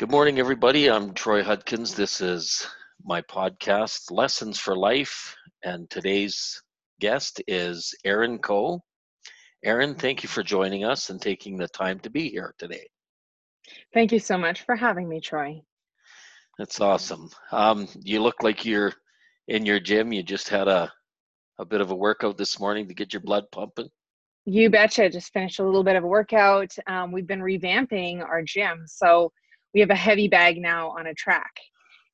[0.00, 0.88] Good morning, everybody.
[0.88, 1.94] I'm Troy Hudkins.
[1.94, 2.66] This is
[3.04, 6.62] my podcast, Lessons for Life, and today's
[7.00, 8.80] guest is Erin Coe.
[9.62, 12.88] Erin, thank you for joining us and taking the time to be here today.
[13.92, 15.60] Thank you so much for having me, Troy.
[16.56, 17.28] That's awesome.
[17.52, 18.94] Um, you look like you're
[19.48, 20.14] in your gym.
[20.14, 20.90] You just had a,
[21.58, 23.90] a bit of a workout this morning to get your blood pumping.
[24.46, 25.10] You betcha.
[25.10, 26.74] Just finished a little bit of a workout.
[26.86, 28.84] Um, we've been revamping our gym.
[28.86, 29.30] So
[29.74, 31.52] we have a heavy bag now on a track.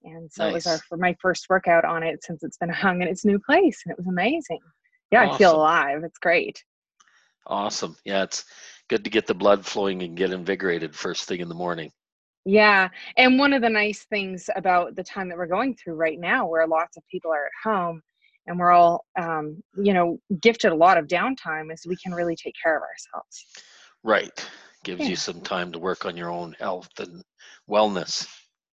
[0.04, 0.50] And so nice.
[0.50, 3.24] it was our, for my first workout on it since it's been hung in its
[3.24, 3.82] new place.
[3.84, 4.60] And it was amazing.
[5.10, 5.34] Yeah, awesome.
[5.34, 6.04] I feel alive.
[6.04, 6.62] It's great.
[7.46, 7.96] Awesome.
[8.04, 8.44] Yeah, it's
[8.88, 11.90] good to get the blood flowing and get invigorated first thing in the morning.
[12.44, 12.88] Yeah.
[13.16, 16.46] And one of the nice things about the time that we're going through right now,
[16.46, 18.00] where lots of people are at home
[18.46, 22.36] and we're all, um, you know, gifted a lot of downtime, is we can really
[22.36, 23.46] take care of ourselves.
[24.04, 24.48] Right.
[24.86, 25.08] Gives yeah.
[25.08, 27.24] you some time to work on your own health and
[27.68, 28.28] wellness.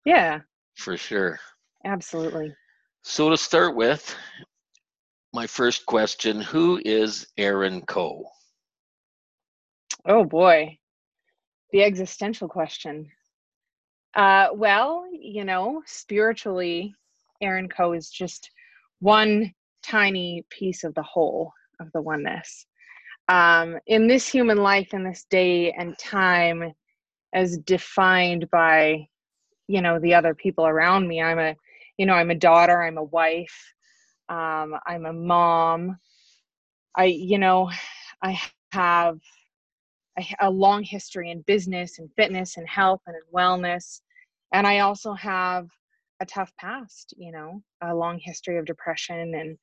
[0.06, 0.42] Yeah.
[0.76, 1.40] For sure.
[1.86, 2.54] Absolutely.
[3.02, 4.16] So to start with,
[5.34, 8.26] my first question Who is Erin Coe?
[10.08, 10.78] Oh boy,
[11.72, 13.10] the existential question.
[14.16, 16.94] Uh, well, you know, spiritually,
[17.42, 18.52] Erin Coe is just
[19.00, 22.68] one tiny piece of the whole of the oneness.
[23.30, 26.74] Um, in this human life, in this day and time,
[27.34, 29.08] as defined by
[29.68, 31.56] you know the other people around me i'm a
[31.98, 33.74] you know i'm a daughter i'm a wife
[34.30, 35.98] um, i'm a mom.
[36.96, 37.70] I you know
[38.22, 38.40] i
[38.72, 39.20] have
[40.40, 44.02] a, long history in business and fitness and health and in wellness.
[44.52, 45.68] And i also have
[46.22, 49.58] a tough past you know a long history of depression and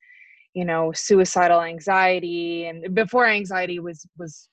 [0.53, 4.49] you know suicidal anxiety and before anxiety was was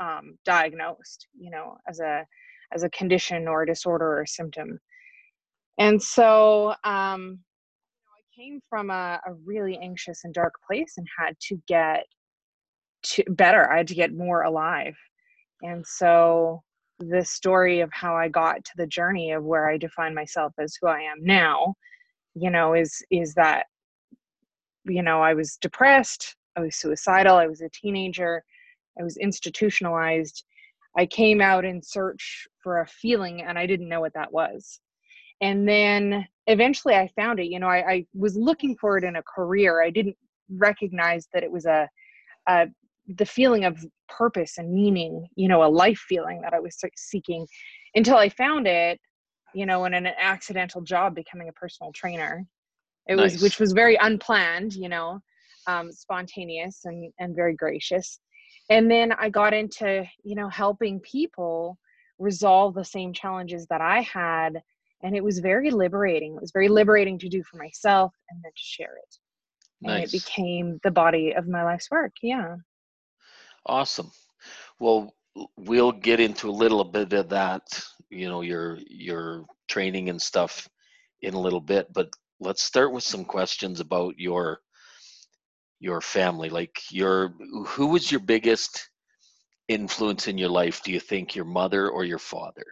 [0.00, 2.24] um, diagnosed you know as a
[2.72, 4.78] as a condition or a disorder or symptom.
[5.78, 7.38] And so um,
[8.04, 12.04] I came from a, a really anxious and dark place and had to get
[13.04, 13.70] to better.
[13.70, 14.96] I had to get more alive.
[15.62, 16.62] And so
[16.98, 20.76] the story of how I got to the journey of where I define myself as
[20.80, 21.74] who I am now,
[22.34, 23.66] you know, is is that
[24.88, 28.42] you know, I was depressed, I was suicidal, I was a teenager,
[28.98, 30.44] I was institutionalized
[30.98, 34.80] I came out in search for a feeling and I didn't know what that was.
[35.40, 37.46] And then eventually I found it.
[37.46, 39.80] You know, I, I was looking for it in a career.
[39.80, 40.16] I didn't
[40.50, 41.88] recognize that it was a,
[42.48, 42.66] a
[43.16, 43.78] the feeling of
[44.08, 47.46] purpose and meaning, you know, a life feeling that I was seeking
[47.94, 49.00] until I found it,
[49.54, 52.44] you know, in an accidental job becoming a personal trainer.
[53.08, 53.32] It nice.
[53.32, 55.20] was, which was very unplanned, you know,
[55.66, 58.20] um, spontaneous and, and very gracious.
[58.70, 61.78] And then i got into you know helping people
[62.18, 64.60] resolve the same challenges that i had
[65.02, 66.34] and it was very liberating.
[66.34, 69.16] It was very liberating to do for myself and then to share it.
[69.80, 69.94] Nice.
[69.94, 72.56] and it became the body of my life's work yeah.
[73.66, 74.10] Awesome.
[74.80, 75.14] Well
[75.56, 77.62] we'll get into a little bit of that
[78.10, 80.68] you know your your training and stuff
[81.22, 82.10] in a little bit but
[82.40, 84.60] let's start with some questions about your
[85.80, 87.34] your family like your
[87.66, 88.90] who was your biggest
[89.68, 92.64] influence in your life do you think your mother or your father?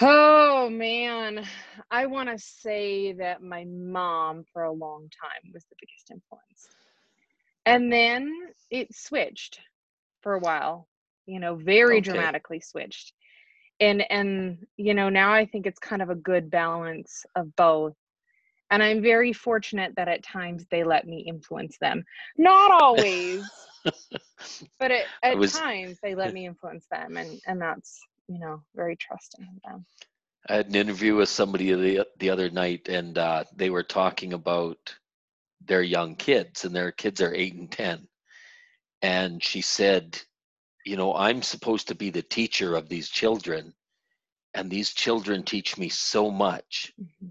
[0.00, 1.44] Oh man.
[1.90, 6.68] I want to say that my mom for a long time was the biggest influence.
[7.66, 8.32] And then
[8.70, 9.60] it switched
[10.22, 10.88] for a while
[11.26, 12.10] you know very okay.
[12.10, 13.12] dramatically switched.
[13.80, 17.94] And and you know now i think it's kind of a good balance of both
[18.70, 22.04] and i'm very fortunate that at times they let me influence them.
[22.36, 23.48] Not always
[24.78, 28.62] but at, at was, times they let me influence them and and that's you know
[28.74, 29.86] very trusting of them.
[30.48, 34.32] I had an interview with somebody the, the other night and uh, they were talking
[34.32, 34.78] about
[35.60, 38.08] their young kids and their kids are 8 and 10
[39.02, 40.20] and she said
[40.86, 43.74] you know i'm supposed to be the teacher of these children
[44.54, 47.28] and these children teach me so much mm-hmm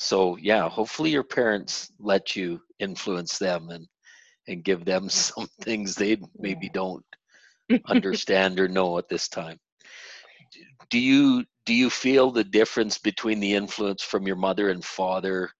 [0.00, 3.84] so yeah hopefully your parents let you influence them and
[4.46, 7.04] and give them some things they maybe don't
[7.88, 9.58] understand or know at this time.
[10.88, 15.50] Do you do you feel the difference between the influence from your mother and father?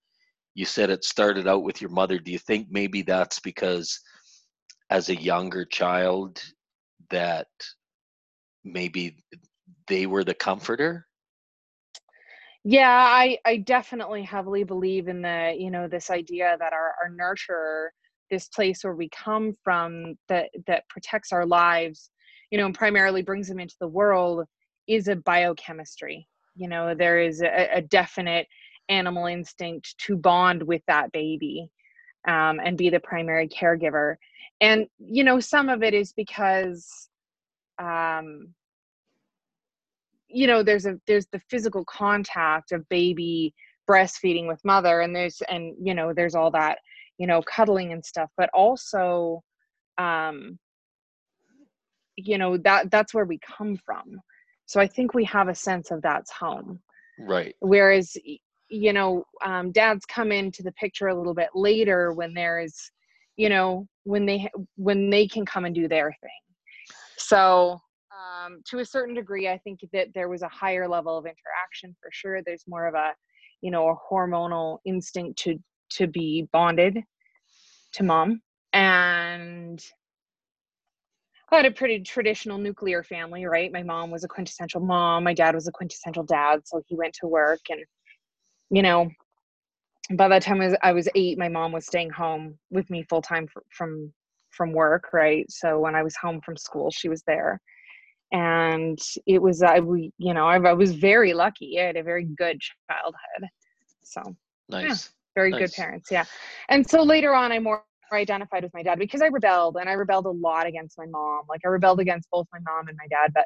[0.55, 2.19] You said it started out with your mother.
[2.19, 4.01] Do you think maybe that's because
[4.89, 6.41] as a younger child
[7.11, 7.49] that
[8.65, 9.17] maybe
[9.89, 11.08] they were the comforter
[12.65, 17.11] yeah i i definitely heavily believe in the you know this idea that our our
[17.11, 17.93] nurture
[18.31, 22.11] this place where we come from that that protects our lives
[22.51, 24.45] you know and primarily brings them into the world
[24.89, 26.27] is a biochemistry.
[26.57, 28.49] You know there is a, a definite
[28.89, 31.71] animal instinct to bond with that baby
[32.27, 34.17] um, and be the primary caregiver.
[34.61, 37.09] And you know some of it is because
[37.79, 38.55] um,
[40.29, 43.55] you know there's a there's the physical contact of baby
[43.89, 46.79] breastfeeding with mother and there's and you know there's all that
[47.19, 49.43] you know cuddling and stuff but also
[49.97, 50.59] um
[52.17, 54.21] you know that that's where we come from.
[54.67, 56.81] So i think we have a sense of that's home.
[57.19, 57.55] Right.
[57.61, 58.17] Whereas
[58.69, 62.91] you know um, dads come into the picture a little bit later when there's
[63.37, 66.95] you know when they when they can come and do their thing.
[67.17, 67.81] So
[68.19, 71.95] um, to a certain degree i think that there was a higher level of interaction
[72.01, 73.13] for sure there's more of a
[73.61, 75.59] you know a hormonal instinct to
[75.91, 76.99] to be bonded
[77.93, 78.41] to mom
[78.73, 79.83] and
[81.51, 83.73] I had a pretty traditional nuclear family, right?
[83.73, 87.15] My mom was a quintessential mom, my dad was a quintessential dad, so he went
[87.15, 87.81] to work and
[88.71, 89.09] you know,
[90.15, 93.03] by the time I was, I was 8, my mom was staying home with me
[93.09, 94.13] full time from
[94.51, 95.51] from work, right?
[95.51, 97.61] So when I was home from school, she was there.
[98.33, 101.79] And it was I we you know, I, I was very lucky.
[101.81, 102.61] I had a very good
[102.91, 103.51] childhood.
[104.03, 104.23] So,
[104.69, 104.85] nice.
[104.85, 104.97] Yeah,
[105.41, 105.61] very nice.
[105.61, 106.25] good parents, yeah.
[106.69, 109.93] And so later on I more identified with my dad because I rebelled and I
[109.93, 111.43] rebelled a lot against my mom.
[111.49, 113.45] Like I rebelled against both my mom and my dad, but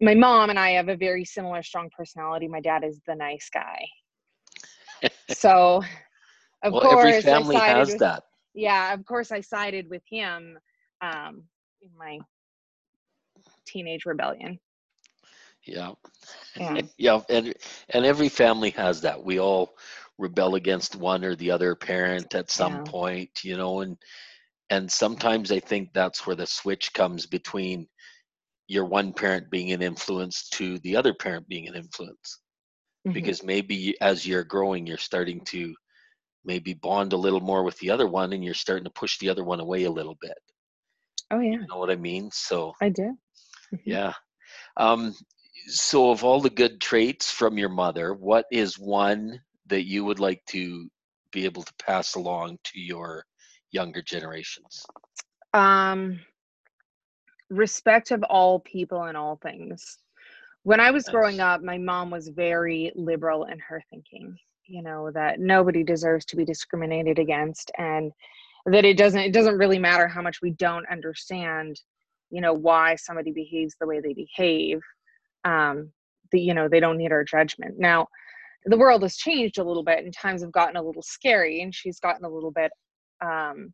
[0.00, 2.48] my mom and I have a very similar strong personality.
[2.48, 3.86] My dad is the nice guy.
[5.30, 5.82] so
[6.62, 8.24] of well, course every family has with, that.
[8.54, 10.58] Yeah, of course I sided with him
[11.02, 11.42] um
[11.82, 12.18] in my
[13.70, 14.58] teenage rebellion.
[15.66, 15.92] Yeah.
[16.56, 16.82] Yeah.
[16.98, 17.54] yeah, and
[17.90, 19.24] and every family has that.
[19.24, 19.76] We all
[20.18, 22.82] rebel against one or the other parent at some Yeah.
[22.82, 23.96] point, you know, and
[24.70, 27.86] and sometimes I think that's where the switch comes between
[28.68, 32.40] your one parent being an influence to the other parent being an influence.
[33.06, 33.14] Mhm.
[33.14, 35.74] Because maybe as you're growing, you're starting to
[36.44, 39.28] maybe bond a little more with the other one and you're starting to push the
[39.30, 40.38] other one away a little bit.
[41.30, 42.30] Oh yeah, You know what I mean?
[42.32, 43.16] So I do.
[43.84, 44.12] Yeah.
[44.76, 45.14] Um,
[45.66, 50.20] so of all the good traits from your mother, what is one that you would
[50.20, 50.88] like to
[51.32, 53.24] be able to pass along to your
[53.70, 54.84] younger generations?
[55.54, 56.20] Um
[57.50, 59.98] respect of all people and all things.
[60.62, 64.36] When I was growing up, my mom was very liberal in her thinking,
[64.66, 68.12] you know, that nobody deserves to be discriminated against and
[68.66, 71.80] that it doesn't it doesn't really matter how much we don't understand,
[72.30, 74.80] you know, why somebody behaves the way they behave.
[75.44, 75.92] Um
[76.32, 77.74] the, you know, they don't need our judgment.
[77.78, 78.06] Now,
[78.66, 81.74] the world has changed a little bit and times have gotten a little scary and
[81.74, 82.70] she's gotten a little bit
[83.24, 83.72] um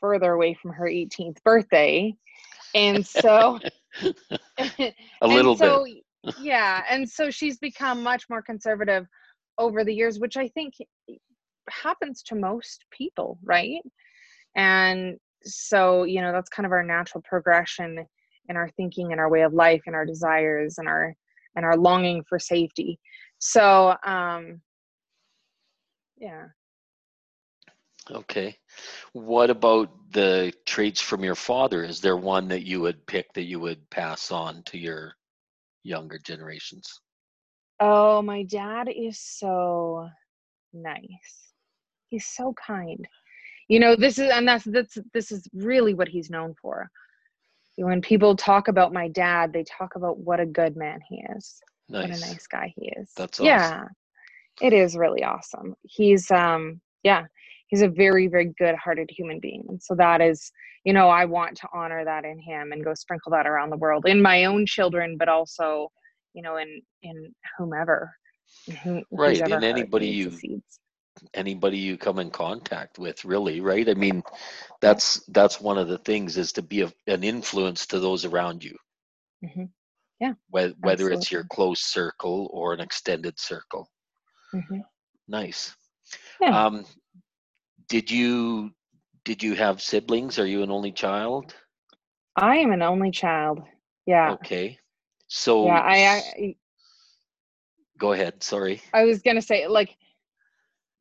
[0.00, 2.14] further away from her 18th birthday.
[2.74, 3.58] And so
[4.58, 6.34] a little so bit.
[6.40, 9.06] yeah and so she's become much more conservative
[9.58, 10.74] over the years which i think
[11.70, 13.80] happens to most people right
[14.56, 18.04] and so you know that's kind of our natural progression
[18.48, 21.14] in our thinking and our way of life and our desires and our
[21.56, 22.98] and our longing for safety
[23.38, 24.60] so um
[26.18, 26.46] yeah
[28.08, 28.56] Okay.
[29.14, 31.82] What about the traits from your father?
[31.82, 35.12] Is there one that you would pick that you would pass on to your
[35.82, 37.00] younger generations?
[37.80, 40.08] oh my dad is so
[40.72, 41.52] nice
[42.08, 43.06] he's so kind
[43.68, 46.88] you know this is and that's that's this is really what he's known for.
[47.76, 51.60] When people talk about my dad they talk about what a good man he is.
[51.88, 52.20] What a Nice.
[52.20, 53.12] nice guy he is.
[53.16, 53.46] That's awesome.
[53.46, 53.84] yeah
[54.62, 55.74] it is really awesome.
[55.82, 57.24] He's um yeah
[57.68, 59.64] he's a very very good hearted human being.
[59.68, 60.50] And so that is
[60.84, 63.76] you know i want to honor that in him and go sprinkle that around the
[63.76, 65.90] world in my own children but also
[66.32, 68.14] you know in in whomever
[68.84, 70.30] who, Right, in anybody you
[71.34, 73.88] anybody you come in contact with, really, right?
[73.88, 74.22] I mean,
[74.80, 78.64] that's that's one of the things is to be a, an influence to those around
[78.64, 78.76] you,
[79.42, 79.64] hmm
[80.50, 83.88] whether whether it's your close circle or an extended circle.
[84.52, 84.80] hmm
[85.28, 85.74] Nice.
[86.40, 86.84] yeah Um,
[87.88, 88.70] did you
[89.24, 90.38] did you have siblings?
[90.38, 91.54] Are you an only child?
[92.36, 93.62] I am an only child.
[94.06, 94.32] Yeah.
[94.34, 94.78] Okay.
[95.28, 95.80] So Yeah.
[95.80, 95.96] I,
[96.38, 96.56] I
[97.98, 98.42] go ahead.
[98.42, 98.80] Sorry.
[98.92, 99.96] I was gonna say like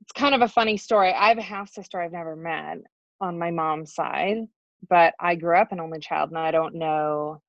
[0.06, 1.12] it's kind of a funny story.
[1.12, 2.78] I have a half sister I've never met
[3.20, 4.48] on my mom's side,
[4.88, 7.42] but I grew up an only child and I don't know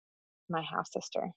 [0.48, 1.30] my half sister.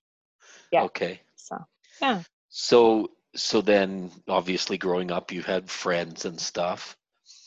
[0.71, 0.83] Yeah.
[0.83, 1.19] Okay.
[1.35, 1.57] So
[2.01, 2.23] yeah.
[2.49, 6.95] So so then obviously growing up you had friends and stuff.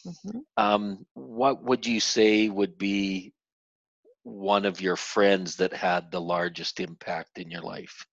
[0.04, 3.32] hmm Um, what would you say would be
[4.22, 8.06] one of your friends that had the largest impact in your life?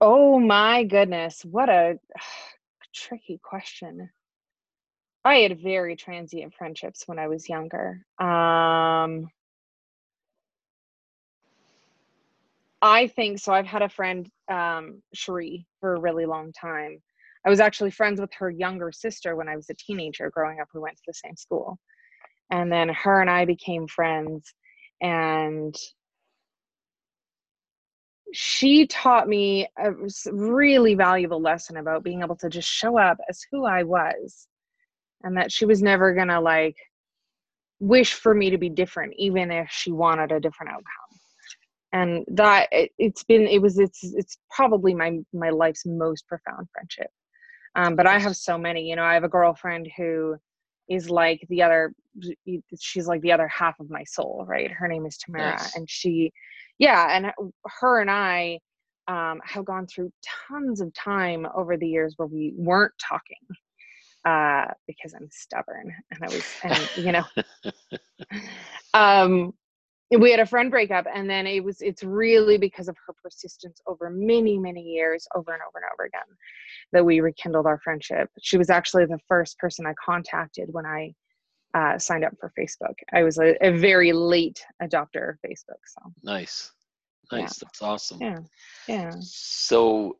[0.00, 1.44] Oh my goodness.
[1.44, 1.98] What a
[2.94, 4.10] tricky question.
[5.24, 8.04] I had very transient friendships when I was younger.
[8.18, 9.28] Um,
[12.82, 13.52] I think so.
[13.52, 17.02] I've had a friend, um, Cherie, for a really long time.
[17.46, 20.68] I was actually friends with her younger sister when I was a teenager growing up.
[20.74, 21.78] We went to the same school.
[22.50, 24.52] And then her and I became friends.
[25.02, 25.74] And
[28.32, 29.92] she taught me a
[30.32, 34.46] really valuable lesson about being able to just show up as who I was
[35.22, 36.76] and that she was never going to like
[37.78, 40.84] wish for me to be different even if she wanted a different outcome.
[41.92, 46.68] And that it, has been it was it's it's probably my my life's most profound
[46.72, 47.10] friendship.
[47.74, 50.36] Um, but i have so many you know i have a girlfriend who
[50.90, 51.94] is like the other
[52.78, 55.76] she's like the other half of my soul right her name is tamara nice.
[55.76, 56.30] and she
[56.78, 57.32] yeah and
[57.64, 58.58] her and i
[59.08, 60.12] um, have gone through
[60.48, 63.36] tons of time over the years where we weren't talking
[64.24, 67.24] uh, because i'm stubborn and i was and you know
[68.94, 69.52] um,
[70.18, 73.80] we had a friend breakup and then it was it's really because of her persistence
[73.86, 76.36] over many many years over and over and over again
[76.92, 78.28] that we rekindled our friendship.
[78.42, 81.12] She was actually the first person i contacted when i
[81.72, 82.94] uh, signed up for facebook.
[83.12, 86.12] I was a, a, very late adopter of facebook so.
[86.24, 86.72] Nice.
[87.30, 87.40] Nice.
[87.40, 87.46] Yeah.
[87.62, 88.20] that's awesome.
[88.20, 88.38] Yeah.
[88.88, 89.12] Yeah.
[89.20, 90.16] So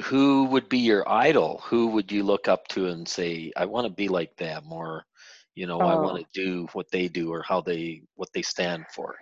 [0.00, 1.60] who would be your idol?
[1.66, 5.04] Who would you look up to and say i want to be like them or
[5.54, 5.86] you know oh.
[5.86, 9.14] i want to do what they do or how they what they stand for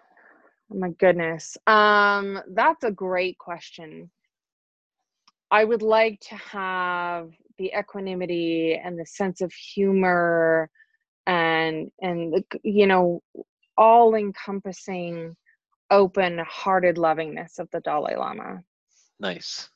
[0.73, 1.57] Oh my goodness.
[1.67, 4.11] Um, that's a great question.
[5.51, 10.71] I would like to have the equanimity and the sense of humor
[11.27, 13.23] and and you know
[13.77, 15.37] all encompassing
[15.91, 18.63] open hearted lovingness of the Dalai Lama.
[19.21, 19.69] Nice.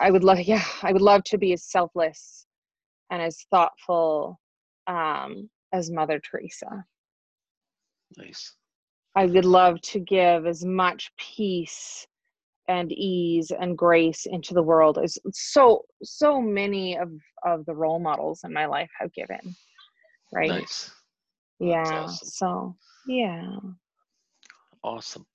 [0.00, 2.46] I would love yeah, I would love to be as selfless
[3.10, 4.38] and as thoughtful
[4.86, 6.84] um, as Mother Teresa.
[8.16, 8.54] Nice.
[9.16, 12.06] I would love to give as much peace
[12.68, 17.10] and ease and grace into the world as so so many of
[17.44, 19.56] of the role models in my life have given
[20.32, 20.48] right?
[20.48, 20.90] Nice.
[21.58, 22.28] Yeah awesome.
[22.28, 22.76] so
[23.06, 23.56] yeah.
[24.82, 25.26] Awesome.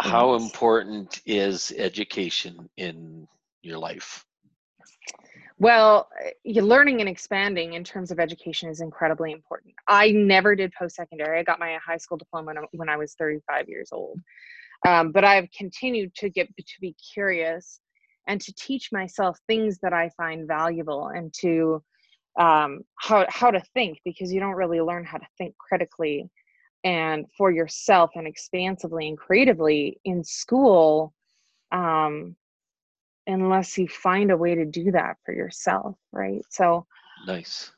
[0.00, 3.26] How important is education in
[3.62, 4.24] your life
[5.58, 9.74] well, eh, learning and expanding in terms of education is incredibly important.
[9.88, 11.38] I never did post secondary.
[11.38, 14.20] I got my high school diploma when I was 35 years old.
[14.86, 17.80] Um, but I've continued to get to be curious
[18.28, 21.82] and to teach myself things that I find valuable and to
[22.38, 26.30] um, how how to think because you don't really learn how to think critically
[26.84, 31.12] and for yourself and expansively and creatively in school
[31.72, 32.36] um,
[33.28, 36.42] unless you find a way to do that for yourself right?
[36.50, 36.86] So
[37.26, 37.70] nice.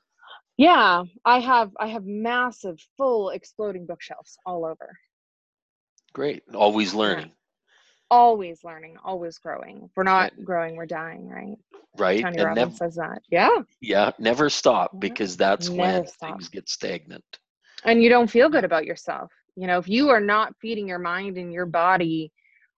[0.57, 4.97] Yeah i have i have massive full exploding bookshelves all over.
[6.13, 6.43] Great.
[6.55, 7.27] Always learning.
[7.27, 7.33] Yeah.
[8.11, 9.83] always learning always growing.
[9.85, 10.45] If we're not right.
[10.45, 11.57] growing we're dying right?
[11.97, 13.23] Right Tony and Robbins nev- says that.
[13.31, 13.59] Yeah.
[13.81, 16.31] Yeah never stop because that's never when stop.
[16.31, 17.25] things get stagnant.
[17.85, 19.31] And you don't feel good about yourself.
[19.57, 22.33] You know if you are not feeding your mind and your body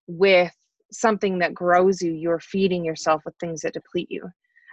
[0.07, 0.53] with
[0.93, 4.29] something that grows you, you're feeding yourself with things that deplete you.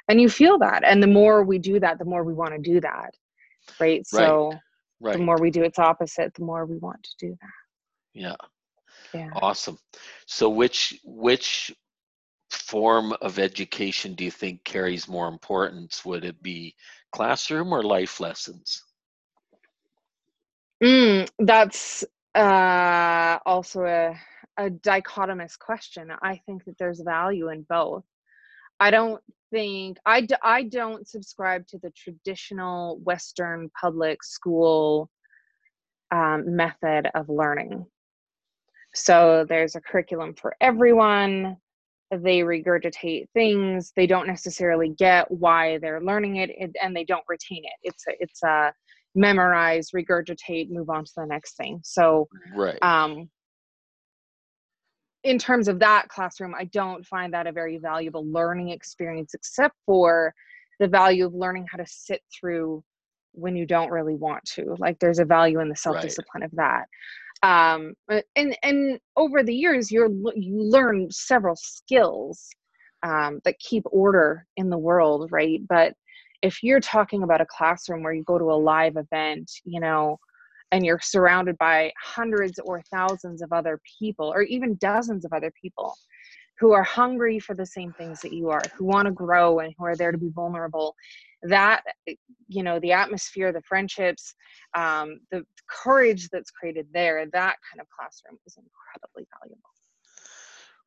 [0.09, 0.83] And you feel that.
[0.85, 3.15] And the more we do that, the more we want to do that.
[3.79, 4.07] Right.
[4.07, 4.53] So
[5.01, 5.17] right.
[5.17, 8.21] the more we do its opposite, the more we want to do that.
[8.21, 8.37] Yeah.
[9.15, 9.31] Yeah.
[9.35, 9.79] Awesome.
[10.27, 11.73] So which which
[12.51, 16.05] form of education do you think carries more importance?
[16.05, 16.75] Would it be
[17.13, 18.83] classroom or life lessons?
[20.83, 24.19] Mm, that's uh, also a
[24.61, 26.13] a dichotomous question.
[26.23, 28.05] I think that there's value in both.
[28.79, 35.11] I don't think I, d- I don't subscribe to the traditional Western public school
[36.11, 37.87] um, method of learning.
[38.95, 41.57] So there's a curriculum for everyone.
[42.11, 43.93] They regurgitate things.
[43.97, 46.51] They don't necessarily get why they're learning it,
[46.83, 47.79] and they don't retain it.
[47.83, 48.75] It's a, it's a
[49.15, 51.81] memorize, regurgitate, move on to the next thing.
[51.85, 52.83] So right.
[52.83, 53.31] Um,
[55.25, 59.77] in terms of that classroom, I don't find that a very valuable learning experience, except
[59.85, 60.35] for
[60.79, 62.83] the value of learning how to sit through
[63.33, 64.75] when you don't really want to.
[64.79, 66.51] Like there's a value in the self discipline right.
[66.51, 66.85] of that.
[67.43, 67.95] Um,
[68.37, 72.49] and and over the years, you're you learn several skills
[73.03, 75.61] um, that keep order in the world, right?
[75.69, 75.95] But
[76.43, 80.19] if you're talking about a classroom where you go to a live event, you know,
[80.73, 85.53] and you're surrounded by hundreds or thousands of other people or even dozens of other
[85.61, 85.95] people
[86.59, 89.75] who are hungry for the same things that you are, who want to grow and
[89.79, 90.95] who are there to be vulnerable.
[91.43, 91.83] That,
[92.49, 94.35] you know, the atmosphere, the friendships,
[94.77, 99.71] um, the courage that's created there, that kind of classroom is incredibly valuable.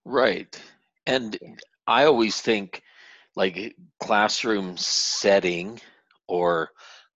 [0.05, 0.61] Right.
[1.07, 1.55] And yeah.
[1.87, 2.83] I always think
[3.35, 5.81] like classroom setting
[6.27, 6.69] or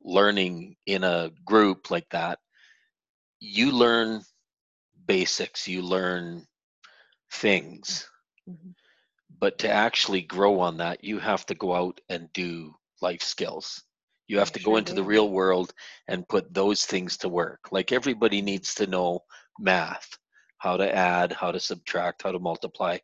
[0.03, 2.39] learning in a group like that,
[3.39, 4.21] you learn
[5.05, 6.45] basics, you learn
[7.31, 8.07] things.
[8.49, 8.71] Mm-hmm.
[9.39, 13.83] But to actually grow on that, you have to go out and do life skills.
[14.27, 15.73] You have to go into the real world
[16.07, 17.59] and put those things to work.
[17.71, 19.21] Like everybody needs to know
[19.59, 20.17] math,
[20.57, 22.97] how to add, how to subtract, how to multiply.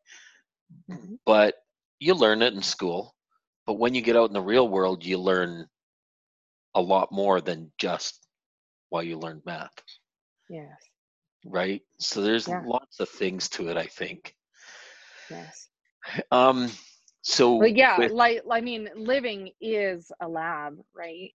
[0.89, 1.15] Mm-hmm.
[1.25, 1.55] But
[1.99, 3.15] you learn it in school.
[3.65, 5.67] But when you get out in the real world, you learn
[6.75, 8.27] a lot more than just
[8.89, 9.71] while you learned math.
[10.53, 10.77] Yes.
[11.45, 11.81] Right?
[11.97, 12.61] So there's yeah.
[12.63, 14.35] lots of things to it, I think.
[15.29, 15.69] Yes.
[16.31, 16.69] Um
[17.21, 21.31] so but yeah, with, like I mean living is a lab, right?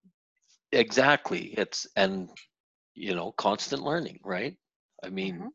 [0.73, 1.55] Exactly.
[1.57, 2.29] It's and
[2.95, 4.55] you know, constant learning, right?
[5.03, 5.49] I mean uh-huh.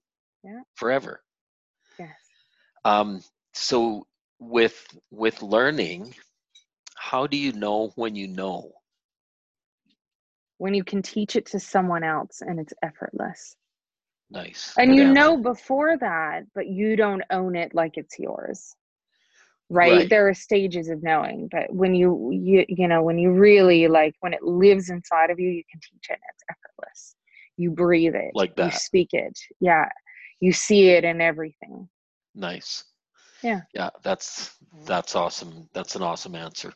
[0.43, 0.61] yeah.
[0.73, 1.21] forever.
[1.99, 2.17] Yes.
[2.83, 3.21] Um
[3.53, 4.07] so
[4.39, 6.15] with with learning,
[6.97, 8.71] how do you know when you know?
[10.63, 13.57] When you can teach it to someone else and it's effortless.
[14.31, 14.73] Nice.
[14.77, 18.73] And you know before that, but you don't own it like it's yours.
[19.69, 19.91] Right?
[19.91, 20.09] right?
[20.09, 24.15] There are stages of knowing, but when you you you know, when you really like
[24.21, 27.15] when it lives inside of you, you can teach it and it's effortless.
[27.57, 28.31] You breathe it.
[28.33, 28.67] Like that.
[28.67, 29.37] You speak it.
[29.59, 29.89] Yeah.
[30.39, 31.89] You see it in everything.
[32.35, 32.85] Nice.
[33.41, 33.63] Yeah.
[33.73, 34.55] Yeah, that's
[34.85, 35.67] that's awesome.
[35.73, 36.71] That's an awesome answer.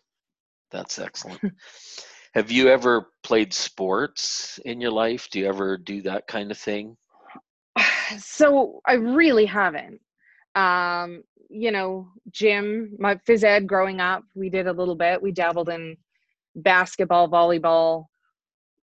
[0.72, 1.40] That's excellent.
[2.34, 5.30] Have you ever played sports in your life?
[5.32, 6.98] Do you ever do that kind of thing?
[8.20, 10.00] so I really haven't.
[10.56, 15.22] Um, you know, gym, my phys ed growing up, we did a little bit.
[15.22, 15.96] We dabbled in
[16.56, 18.06] basketball, volleyball,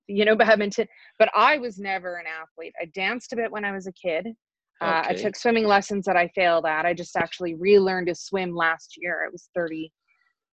[0.08, 0.88] you know, badminton,
[1.20, 2.74] but I was never an athlete.
[2.82, 4.28] I danced a bit when I was a kid.
[4.82, 5.10] Uh, okay.
[5.10, 6.86] I took swimming lessons that I failed at.
[6.86, 9.24] I just actually relearned to swim last year.
[9.26, 9.91] It was 30,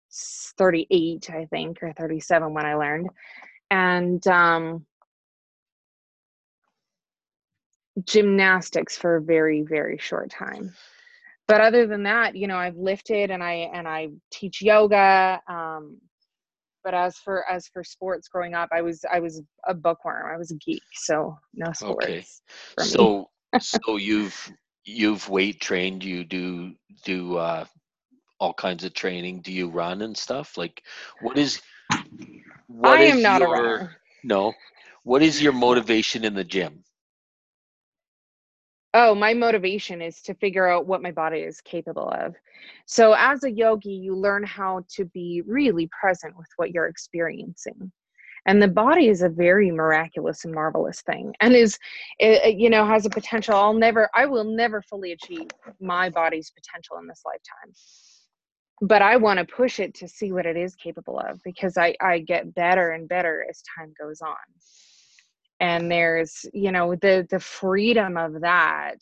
[0.09, 3.09] 38, I think, or 37 when I learned.
[3.69, 4.85] And um,
[8.05, 10.73] gymnastics for a very very short time.
[11.47, 15.97] But other than that you know i've lifted and i and i teach yoga um
[16.83, 20.31] but as for as for sports growing up i was i was a bookworm.
[20.31, 22.25] I was a geek so no sports okay
[22.79, 24.51] so so you've
[24.83, 26.73] you've weight trained you do
[27.05, 27.65] do uh
[28.39, 29.41] all kinds of training?
[29.41, 30.57] Do you run and stuff?
[30.57, 30.83] Like
[31.21, 31.61] what is
[32.67, 33.97] what i am not your, a runner.
[34.23, 34.53] No.
[35.03, 36.83] What is your motivation in the gym?
[38.93, 42.35] Oh my motivation is to figure out what my body is capable of.
[42.85, 47.91] So as a yogi you learn how to be really present with what you're experiencing.
[48.45, 51.77] And the body is a very miraculous and marvelous thing and is
[52.17, 55.49] it, you know has a potential i'll never i will never fully achieve
[55.81, 57.73] my body's potential in this lifetime
[58.81, 61.95] but i want to push it to see what it is capable of because i
[62.01, 64.35] i get better and better as time goes on.
[65.59, 68.97] And there's you know the the freedom of that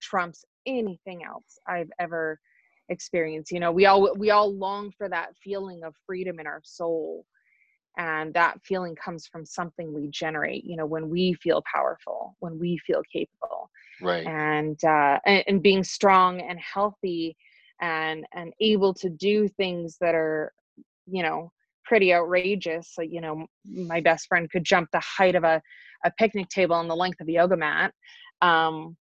[0.00, 2.38] trumps anything else i've ever
[2.88, 3.52] experienced.
[3.52, 7.26] You know we all we all long for that feeling of freedom in our soul
[7.98, 12.58] and that feeling comes from something we generate you know when we feel powerful when
[12.58, 13.70] we feel capable.
[14.00, 14.26] Right.
[14.26, 17.36] And uh and, and being strong and healthy
[17.80, 20.52] and and able to do things that are
[21.06, 21.50] you know
[21.84, 25.62] pretty outrageous like you know my best friend could jump the height of a
[26.04, 27.92] a picnic table and the length of a yoga mat.
[28.40, 28.96] Um,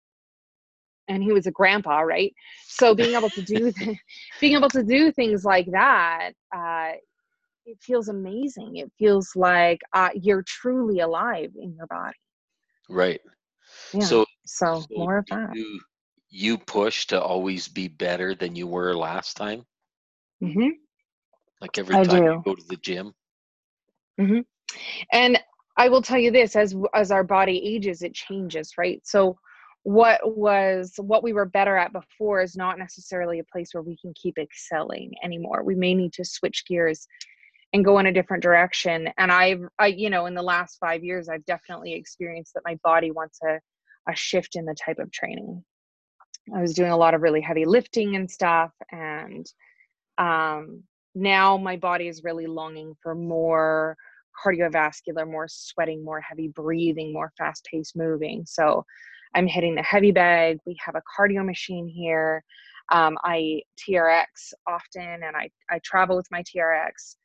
[1.09, 2.33] and he was a grandpa, right?
[2.67, 3.97] So being able to do th-
[4.39, 6.91] being able to do things like that, uh,
[7.65, 8.77] it feels amazing.
[8.77, 12.15] It feels like uh, you're truly alive in your body.
[12.89, 13.21] Right.
[13.93, 14.05] Yeah.
[14.05, 15.55] So, so, so more of that.
[15.55, 15.79] You,
[16.35, 19.63] you push to always be better than you were last time.
[20.43, 20.69] Mm-hmm.
[21.61, 22.31] Like every I time do.
[22.31, 23.13] you go to the gym.
[24.19, 24.39] Mm-hmm.
[25.11, 25.39] And
[25.77, 28.99] I will tell you this as as our body ages it changes, right?
[29.05, 29.37] So
[29.83, 33.95] what was what we were better at before is not necessarily a place where we
[34.01, 35.63] can keep excelling anymore.
[35.63, 37.05] We may need to switch gears
[37.73, 39.07] and go in a different direction.
[39.19, 42.79] And I've I you know in the last 5 years I've definitely experienced that my
[42.83, 43.59] body wants a
[44.09, 45.63] a shift in the type of training.
[46.55, 49.45] I was doing a lot of really heavy lifting and stuff and
[50.17, 50.83] um
[51.15, 53.95] now my body is really longing for more
[54.43, 58.43] cardiovascular, more sweating, more heavy breathing, more fast paced moving.
[58.47, 58.83] So
[59.35, 60.57] I'm hitting the heavy bag.
[60.65, 62.43] We have a cardio machine here.
[62.91, 64.25] Um, I TRX
[64.67, 67.15] often, and I I travel with my TRX.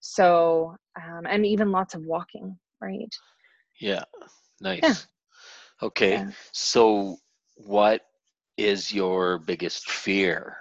[0.00, 3.14] So um, and even lots of walking, right?
[3.80, 4.04] Yeah,
[4.60, 4.80] nice.
[4.82, 4.94] Yeah.
[5.82, 6.30] Okay, yeah.
[6.52, 7.16] so
[7.56, 8.02] what
[8.56, 10.56] is your biggest fear?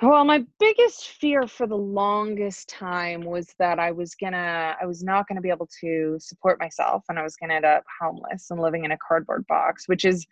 [0.00, 5.02] Well, my biggest fear for the longest time was that I was gonna, I was
[5.02, 8.60] not gonna be able to support myself and I was gonna end up homeless and
[8.60, 10.24] living in a cardboard box, which is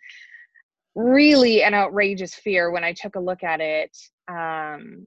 [0.95, 3.95] really an outrageous fear when I took a look at it.
[4.29, 5.05] Um,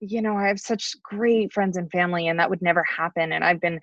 [0.00, 3.32] you know, I have such great friends and family, and that would never happen.
[3.32, 3.80] And I've been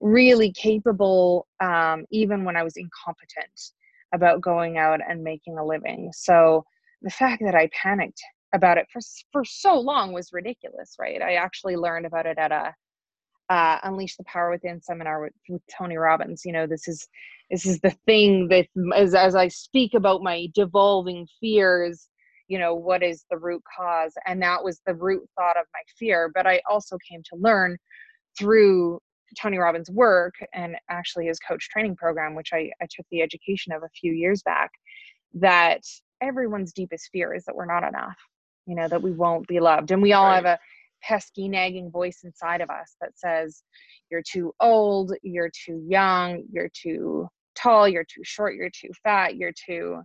[0.00, 3.72] really capable, um, even when I was incompetent,
[4.12, 6.10] about going out and making a living.
[6.12, 6.64] So
[7.02, 8.20] the fact that I panicked
[8.52, 9.00] about it for
[9.32, 11.22] for so long was ridiculous, right?
[11.22, 12.74] I actually learned about it at a
[13.48, 16.42] uh, Unleash the Power Within seminar with, with Tony Robbins.
[16.44, 17.08] You know, this is
[17.50, 22.08] this is the thing that as as I speak about my devolving fears.
[22.48, 24.12] You know, what is the root cause?
[24.26, 26.32] And that was the root thought of my fear.
[26.34, 27.76] But I also came to learn
[28.36, 29.00] through
[29.38, 33.72] Tony Robbins' work and actually his coach training program, which I, I took the education
[33.72, 34.70] of a few years back,
[35.34, 35.82] that
[36.20, 38.16] everyone's deepest fear is that we're not enough
[38.70, 40.36] you know that we won't be loved and we all right.
[40.36, 40.58] have a
[41.02, 43.62] pesky nagging voice inside of us that says
[44.10, 49.36] you're too old you're too young you're too tall you're too short you're too fat
[49.36, 50.00] you're too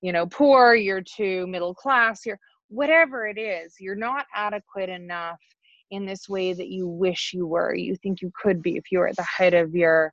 [0.00, 5.40] you know poor you're too middle class you're whatever it is you're not adequate enough
[5.90, 8.98] in this way that you wish you were you think you could be if you
[8.98, 10.12] were at the height of your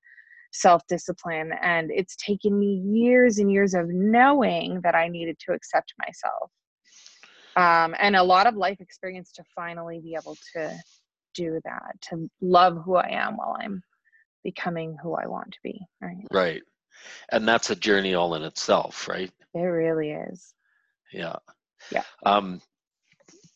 [0.51, 5.51] self discipline and it's taken me years and years of knowing that i needed to
[5.51, 6.51] accept myself.
[7.55, 10.75] Um, and a lot of life experience to finally be able to
[11.36, 13.81] do that to love who i am while i'm
[14.43, 16.27] becoming who i want to be right?
[16.31, 16.62] Right.
[17.31, 19.31] And that's a journey all in itself right?
[19.55, 20.53] It really is.
[21.12, 21.38] Yeah.
[21.91, 22.03] Yeah.
[22.23, 22.62] Um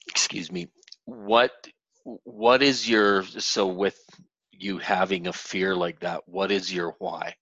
[0.07, 0.67] excuse me
[1.05, 1.51] what
[2.23, 3.99] what is your so with
[4.51, 7.35] you having a fear like that what is your why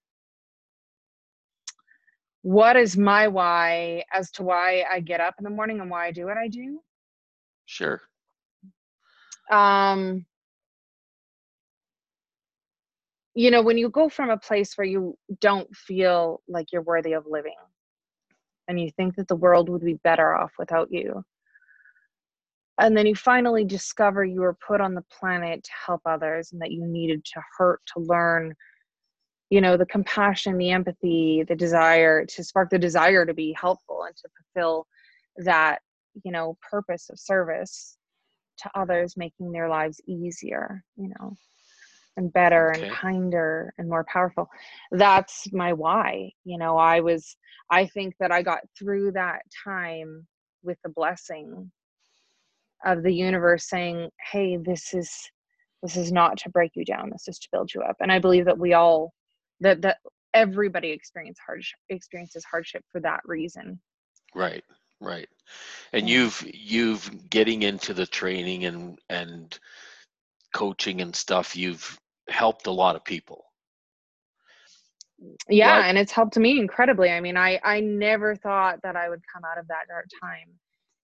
[2.45, 6.05] what is my why as to why I get up in the morning and why
[6.05, 6.79] I do what I do?
[7.65, 7.99] Sure.
[9.51, 10.27] Um,
[13.33, 17.13] you know, when you go from a place where you don't feel like you're worthy
[17.13, 17.55] of living
[18.67, 21.25] and you think that the world would be better off without you,
[22.79, 26.61] and then you finally discover you were put on the planet to help others and
[26.61, 28.53] that you needed to hurt to learn
[29.49, 34.03] you know the compassion the empathy the desire to spark the desire to be helpful
[34.05, 34.87] and to fulfill
[35.37, 35.79] that
[36.23, 37.97] you know purpose of service
[38.57, 41.33] to others making their lives easier you know
[42.17, 42.85] and better okay.
[42.85, 44.47] and kinder and more powerful
[44.91, 47.35] that's my why you know i was
[47.69, 50.25] i think that i got through that time
[50.63, 51.69] with the blessing
[52.83, 55.29] of the universe saying hey this is
[55.85, 57.11] this is not to break you down.
[57.11, 57.97] This is to build you up.
[57.99, 59.13] And i believe that we all
[59.61, 59.97] that that
[60.33, 63.79] everybody experience hardship experiences hardship for that reason.
[64.33, 64.63] Right
[65.01, 65.29] right.
[65.93, 69.57] And you've you've getting into the training and and
[70.53, 73.45] coaching and stuff you've helped a lot of people.
[75.49, 77.11] Yeah and it's helped me incredibly.
[77.11, 80.49] I mean i i never thought that i would come out of that dark time.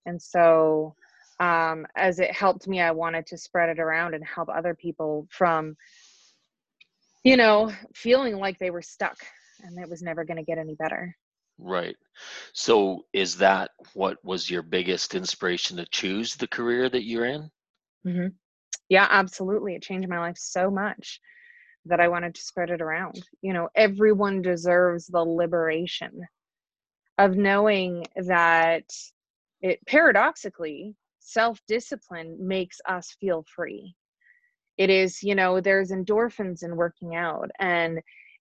[0.08, 0.96] And so
[1.42, 5.28] um as it helped me i wanted to spread it around and help other people
[5.30, 5.76] from
[7.24, 9.18] you know, feeling like they were stuck
[9.64, 11.16] and it was never going to get any better.
[11.60, 11.96] Right.
[12.54, 17.52] So, is that what was your biggest inspiration to choose the career that you're in?
[18.08, 18.28] Mm-hmm.
[18.90, 19.76] Yeah, absolutely.
[19.76, 21.20] It changed my life so much
[21.86, 23.24] that I wanted to spread it around.
[23.42, 26.26] You know, everyone deserves the liberation
[27.20, 28.86] of knowing that
[29.62, 33.96] it paradoxically self discipline makes us feel free.
[34.78, 38.00] It is you know there's endorphins in working out and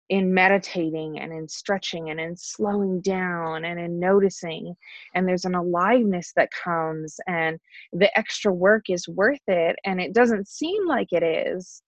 [0.09, 4.75] in meditating and in stretching and in slowing down and in noticing.
[5.15, 7.61] And there's an aliveness that comes and
[7.93, 9.77] the extra work is worth it.
[9.85, 11.83] And it doesn't seem like it is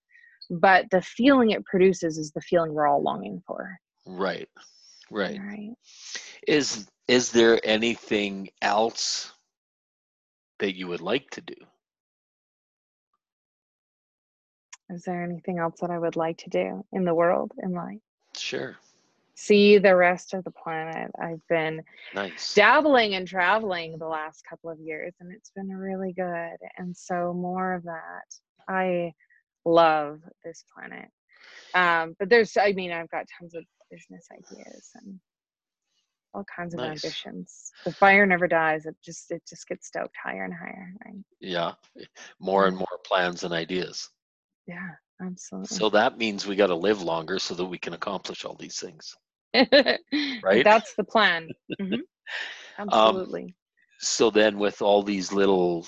[0.50, 3.78] but the feeling it produces is the feeling we're all longing for.
[4.07, 4.48] Right.
[5.11, 5.38] Right.
[5.40, 5.70] Right.
[6.46, 9.33] Is is there anything else
[10.62, 11.55] that you would like to do
[14.92, 18.01] Is there anything else that I would like to do in the world, in life?
[18.37, 18.77] Sure.
[19.35, 21.11] See the rest of the planet.
[21.18, 21.83] I've been
[22.14, 22.55] nice.
[22.55, 26.57] dabbling and traveling the last couple of years, and it's been really good.
[26.77, 28.27] And so, more of that.
[28.68, 29.14] I
[29.64, 31.09] love this planet.
[31.75, 35.18] Um, but there's, I mean, I've got tons of business ideas and
[36.35, 37.05] all kinds of Nice.
[37.05, 37.73] ambitions.
[37.85, 38.87] The fire never dies.
[38.87, 40.92] It just it just gets stoked higher and higher.
[41.05, 41.25] Right?
[41.40, 41.73] Yeah.
[42.40, 44.09] More and more plans and ideas.
[44.66, 44.90] Yeah,
[45.21, 45.77] absolutely.
[45.77, 48.79] So that means we got to live longer so that we can accomplish all these
[48.79, 49.14] things.
[50.42, 50.64] right?
[50.64, 51.49] That's the plan.
[51.81, 51.99] Mhm.
[52.79, 53.55] Um, Absolutely.
[53.99, 55.87] So then, with all these little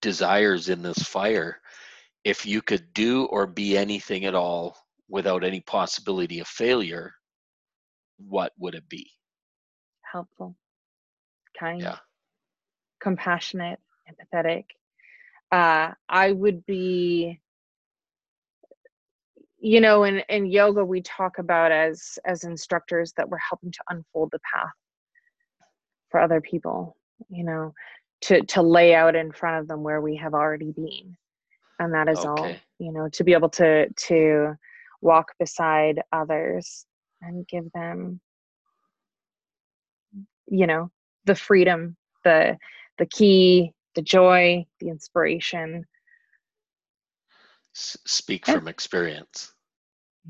[0.00, 1.60] desires in this fire,
[2.24, 4.76] if you could do or be anything at all
[5.08, 7.12] without any possibility of failure,
[8.18, 9.10] what would it be?
[10.10, 10.56] Helpful,
[11.58, 11.98] kind, Yeah.
[13.00, 14.64] compassionate, empathetic.
[15.52, 17.40] Uh, I would be
[19.58, 23.82] you know in in yoga we talk about as as instructors that we're helping to
[23.88, 24.70] unfold the path
[26.10, 26.96] for other people
[27.28, 27.72] you know
[28.20, 31.16] to to lay out in front of them where we have already been
[31.78, 34.54] and that is all you know to be able to to
[35.00, 36.85] walk beside others
[37.22, 38.20] and give them
[40.48, 40.90] you know
[41.24, 42.56] the freedom the
[42.98, 45.84] the key the joy the inspiration
[47.74, 48.54] S- speak Yeah.
[48.54, 49.52] from experience.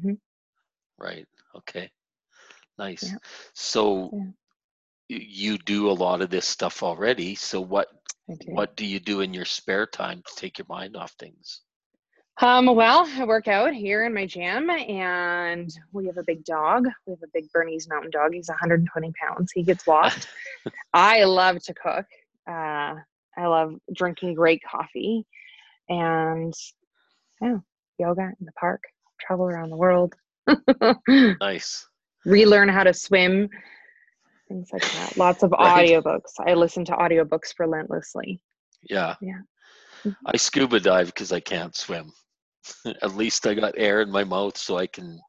[0.00, 0.18] Mhm.
[0.98, 1.26] Right.
[1.54, 1.90] Okay.
[2.78, 3.04] Nice.
[3.04, 3.18] Yeah.
[3.54, 4.30] So Yeah.
[5.08, 7.34] you do a lot of this stuff already.
[7.34, 7.88] So what
[8.28, 8.52] do.
[8.52, 11.62] what do you do in your spare time to take your mind off things?
[12.42, 16.86] Um, well, I work out here in my gym, and we have a big dog.
[17.06, 18.34] We have a big Bernese Mountain Dog.
[18.34, 19.52] He's 120 pounds.
[19.52, 20.28] He gets walked.
[20.92, 22.04] I love to cook.
[22.48, 22.94] Uh,
[23.38, 25.24] I love drinking great coffee,
[25.88, 26.52] and
[27.40, 27.56] yeah,
[27.98, 28.82] yoga in the park.
[29.20, 30.14] Travel around the world.
[31.40, 31.88] Nice.
[32.24, 33.48] Relearn how to swim.
[34.48, 35.16] Things like that.
[35.16, 35.88] Lots of Right.
[35.88, 36.32] audiobooks.
[36.38, 38.40] I listen to audiobooks relentlessly.
[38.88, 39.14] Yeah.
[39.20, 39.40] Yeah.
[40.26, 42.12] I scuba dive because I can't swim.
[43.02, 45.20] At least I got air in my mouth so I can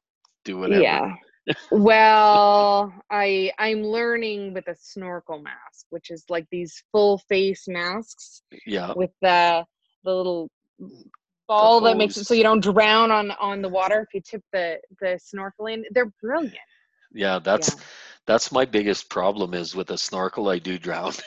[0.46, 0.82] do whatever.
[0.82, 1.14] Yeah.
[1.72, 8.42] well, I I'm learning with a snorkel mask, which is like these full face masks
[8.66, 8.94] Yeah.
[8.96, 9.66] with the
[10.04, 10.50] the little
[11.48, 14.44] ball that makes it so you don't drown on on the water if you tip
[14.52, 15.86] the the snorkel in.
[15.92, 16.58] They're brilliant.
[17.14, 17.40] Yeah.
[17.40, 17.82] That's yeah.
[18.26, 21.14] that's my biggest problem is with a snorkel I do drown.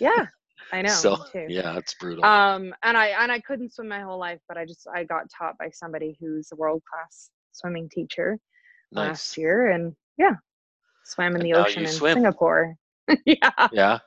[0.00, 0.24] Yeah.
[0.72, 0.88] I know.
[0.90, 1.46] so too.
[1.48, 2.24] yeah, it's brutal.
[2.24, 5.24] Um and I and I couldn't swim my whole life, but I just I got
[5.36, 8.38] taught by somebody who's a world class swimming teacher
[8.92, 9.08] nice.
[9.08, 10.34] last year and yeah.
[11.04, 12.14] Swam in And the ocean in swim.
[12.14, 12.74] Singapore.
[13.26, 13.68] yeah.
[13.72, 13.98] Yeah.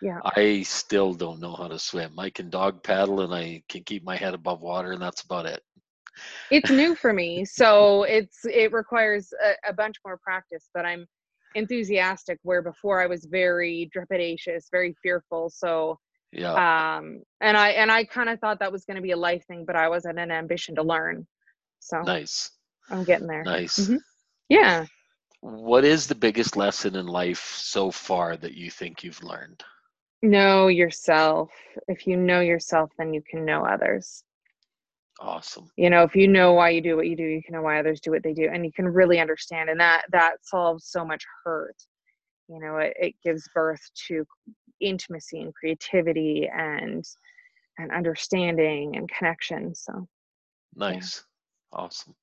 [0.00, 0.20] Yeah.
[0.36, 2.18] I still don't know how to swim.
[2.18, 5.46] I can dog paddle and I can keep my head above water and that's about
[5.46, 5.62] it.
[6.50, 11.06] it's new for me so it's it requires a, a bunch more practice but i'm
[11.54, 15.98] enthusiastic where before i was very trepidatious very fearful so
[16.32, 16.54] Yeah.
[16.54, 19.44] um and i and i kind of thought that was going to be a life
[19.46, 21.26] thing but i wasn't an ambition to learn
[21.80, 22.50] so nice.
[22.90, 23.78] i'm getting there Nice.
[23.78, 23.98] Mhm.
[24.48, 24.86] yeah
[25.40, 29.64] What is the biggest lesson in life so far that you think you've learned?
[30.22, 31.50] know yourself
[31.88, 34.22] if you know yourself then you can know others
[35.20, 35.70] Awesome.
[35.76, 37.78] you know if you know why you do what you do you can know why
[37.78, 41.04] others do what they do and you can really understand and that that solves so
[41.04, 41.76] much hurt
[42.48, 44.24] you know it, it gives birth to
[44.80, 47.04] intimacy and creativity and
[47.78, 50.06] and understanding and connection so
[50.74, 51.24] Nice.
[51.72, 52.14] Awesome.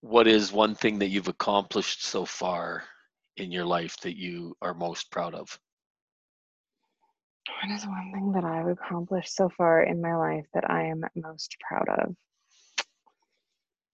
[0.00, 2.84] What is one thing that you've accomplished so far
[3.36, 5.58] in your life that you are most proud of?
[7.48, 11.04] What is one thing that i've accomplished so far in my life that i am
[11.14, 12.16] most proud of?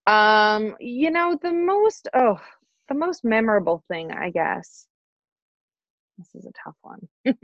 [0.07, 2.41] Um you know the most oh
[2.89, 4.87] the most memorable thing i guess.
[6.19, 7.09] This is a tough one.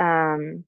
[0.00, 0.64] Um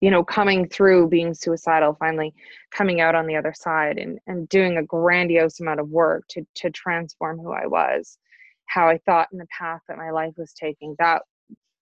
[0.00, 2.34] you know coming through being suicidal finally
[2.70, 6.44] coming out on the other side and and doing a grandiose amount of work to
[6.54, 8.18] to transform who i was
[8.66, 11.22] how i thought in the path that my life was taking that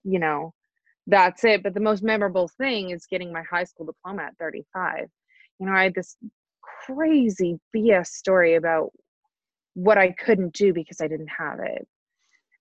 [0.09, 0.53] you know
[1.07, 5.07] that's it but the most memorable thing is getting my high school diploma at 35
[5.59, 6.17] you know i had this
[6.87, 8.91] crazy bs story about
[9.75, 11.87] what i couldn't do because i didn't have it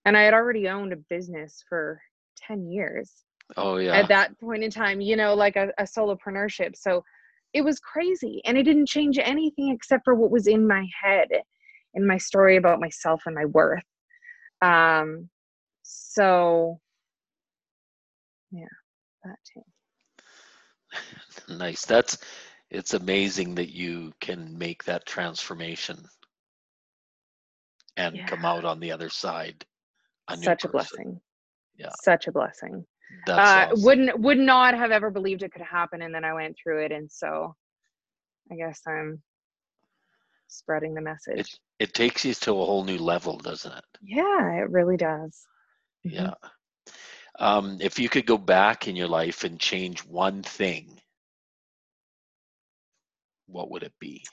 [0.06, 2.00] and i had already owned a business for
[2.38, 3.96] 10 years Oh yeah.
[3.96, 6.76] at that point in time, you know, like a, a solopreneurship.
[6.76, 7.04] So
[7.54, 8.42] it was crazy.
[8.46, 11.30] And it didn't change anything except for what was in my head
[11.94, 13.84] and my story about myself and my worth.
[14.62, 15.30] Um,
[15.84, 16.80] so
[18.52, 18.66] yeah,
[19.24, 19.62] that too.
[21.58, 21.86] nice.
[21.86, 22.18] That's
[22.70, 26.06] it's amazing that you can make that transformation
[27.96, 29.66] and come out on the other side.
[30.30, 30.88] a Such a person.
[30.98, 31.22] blessing.
[31.78, 31.92] Yeah.
[32.02, 32.86] Such a blessing.
[33.26, 33.84] That's uh, awesome.
[33.84, 36.92] wouldn't would not have ever believed it could happen and then I went through it
[36.92, 37.56] and so
[38.52, 39.22] I guess I'm
[40.48, 41.40] spreading the message.
[41.40, 43.86] It, it takes you to a whole new level, doesn't it?
[44.02, 45.48] yeah, it really does.
[46.06, 46.14] Mhm.
[46.14, 46.34] Yeah.
[47.40, 51.00] Um, if you could go back in your life and change one thing,
[53.48, 54.24] what would it be?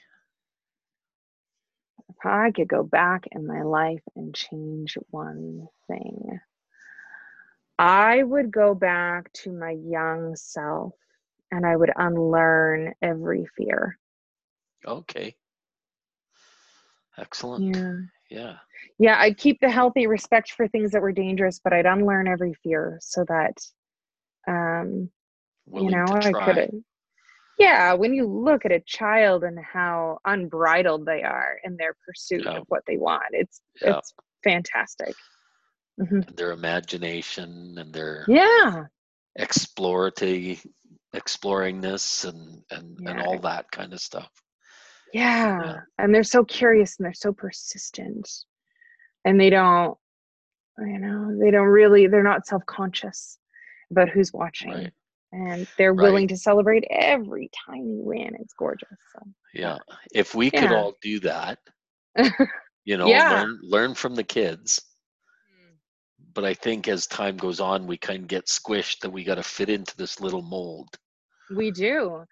[2.09, 6.41] If I could go back in my life and change one thing,
[7.79, 10.95] I would go back to my young self
[11.51, 13.99] and I would unlearn every fear.
[14.87, 15.35] Okay.
[17.19, 17.65] Excellent.
[17.75, 17.93] Yeah.
[18.31, 18.57] Yeah.
[18.99, 22.55] Yeah, I'd keep the healthy respect for things that were dangerous, but I'd unlearn every
[22.63, 23.57] fear so that
[24.47, 25.11] um
[25.67, 26.83] Willing you know i could
[27.59, 32.45] yeah when you look at a child and how unbridled they are in their pursuit
[32.45, 32.59] Yeah.
[32.59, 33.99] of what they want it's Yeah.
[33.99, 35.15] it's fantastic
[35.99, 38.85] hmm Their imagination and their yeah
[39.39, 40.65] explorative
[41.15, 44.31] exploringness and and and all that kind of stuff.
[45.15, 48.29] Yeah and they're so curious and they're so persistent
[49.25, 49.97] and they don't
[50.79, 53.39] you know they don't really they're not self-conscious
[53.91, 54.93] about who's watching Right.
[55.33, 56.03] and they're Right.
[56.05, 59.23] willing to celebrate every tiny win it's gorgeous so
[59.55, 59.79] Yeah.
[60.13, 61.59] If we could all do that,
[62.85, 63.31] you know, Yeah.
[63.31, 64.81] learn learn from the kids.
[65.55, 65.77] Mm.
[66.35, 69.37] But I think as time goes on, we kind of get squished that we got
[69.37, 70.89] to fit into this little mold.
[71.57, 72.25] We do.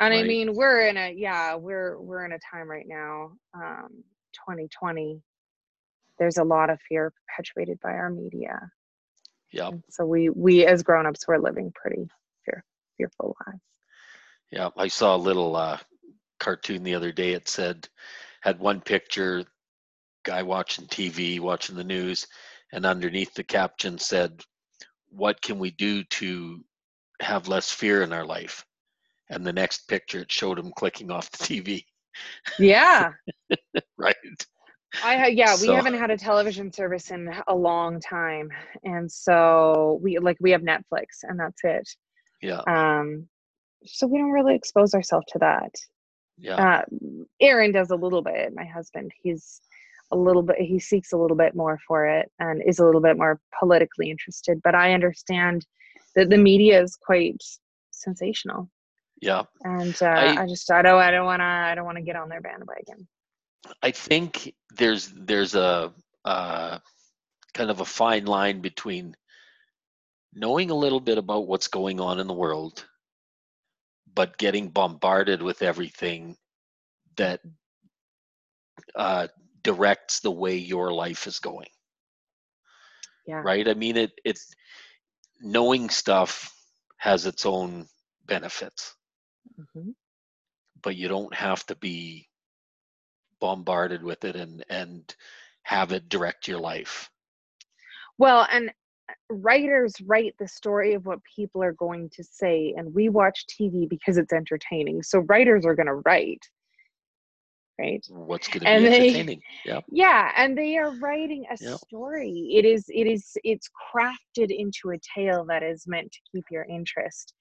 [0.00, 4.02] And I mean, we're in a yeah, we're we're in a time right now, um
[4.32, 5.20] 2020.
[6.18, 8.70] There's a lot of fear perpetuated by our media.
[9.52, 9.70] Yeah.
[9.90, 12.08] So we we as grown-ups we're living pretty
[12.44, 12.64] fear,
[12.96, 13.60] fearful lives.
[14.50, 14.70] Yeah.
[14.76, 15.78] I saw a little uh,
[16.38, 17.32] cartoon the other day.
[17.32, 17.88] It said,
[18.40, 19.44] had one picture,
[20.24, 22.26] guy watching TV, watching the news,
[22.72, 24.42] and underneath the caption said,
[25.10, 26.64] What can we do to
[27.20, 28.64] have less fear in our life?
[29.30, 31.84] And the next picture, it showed him clicking off the TV.
[32.58, 33.12] Yeah.
[33.96, 34.16] Right.
[35.04, 38.48] I yeah, we haven't had a television service in a long time.
[38.82, 41.88] And so we like we have Netflix and that's it.
[42.40, 42.60] Yeah.
[42.66, 43.28] Um
[43.84, 45.72] so we don't really expose ourselves to that.
[46.38, 46.54] Yeah.
[46.54, 46.82] uh,
[47.40, 48.54] Aaron does a little bit.
[48.54, 49.60] My husband, he's
[50.10, 50.56] a little bit.
[50.58, 54.10] He seeks a little bit more for it and is a little bit more politically
[54.10, 54.60] interested.
[54.64, 55.66] But I understand
[56.16, 57.42] that the media is quite
[57.90, 58.70] sensational,
[59.20, 59.42] Yeah.
[59.64, 62.02] and uh, I- I, just I don't I don't want to I don't want to
[62.04, 63.06] get on their bandwagon.
[63.82, 65.92] I think there's there's a
[66.24, 66.78] uh,
[67.54, 69.14] kind of a fine line between
[70.32, 72.84] knowing a little bit about what's going on in the world,
[74.14, 76.36] but getting bombarded with everything
[77.16, 77.40] that
[78.94, 79.28] uh,
[79.62, 81.68] directs the way your life is going.
[83.26, 83.42] Yeah.
[83.44, 83.68] Right.
[83.68, 84.38] I mean, it it
[85.40, 86.50] knowing stuff
[86.96, 87.86] has its own
[88.26, 88.94] benefits,
[89.58, 89.94] Mhm.
[90.82, 92.28] but you don't have to be
[93.40, 95.14] bombarded with it and and
[95.62, 97.10] have it direct your life.
[98.18, 98.70] Well, and
[99.08, 103.44] uh, writers write the story of what people are going to say, and we watch
[103.46, 105.02] TV because it's entertaining.
[105.02, 106.42] So writers are going to write,
[107.78, 108.04] right?
[108.08, 109.42] What's going to And be they- entertaining?
[109.64, 109.80] Yeah.
[109.92, 114.98] yeah and they are writing a story it is it is it's crafted into a
[115.14, 117.34] tale that is meant to keep your interest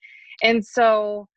[0.44, 1.28] and so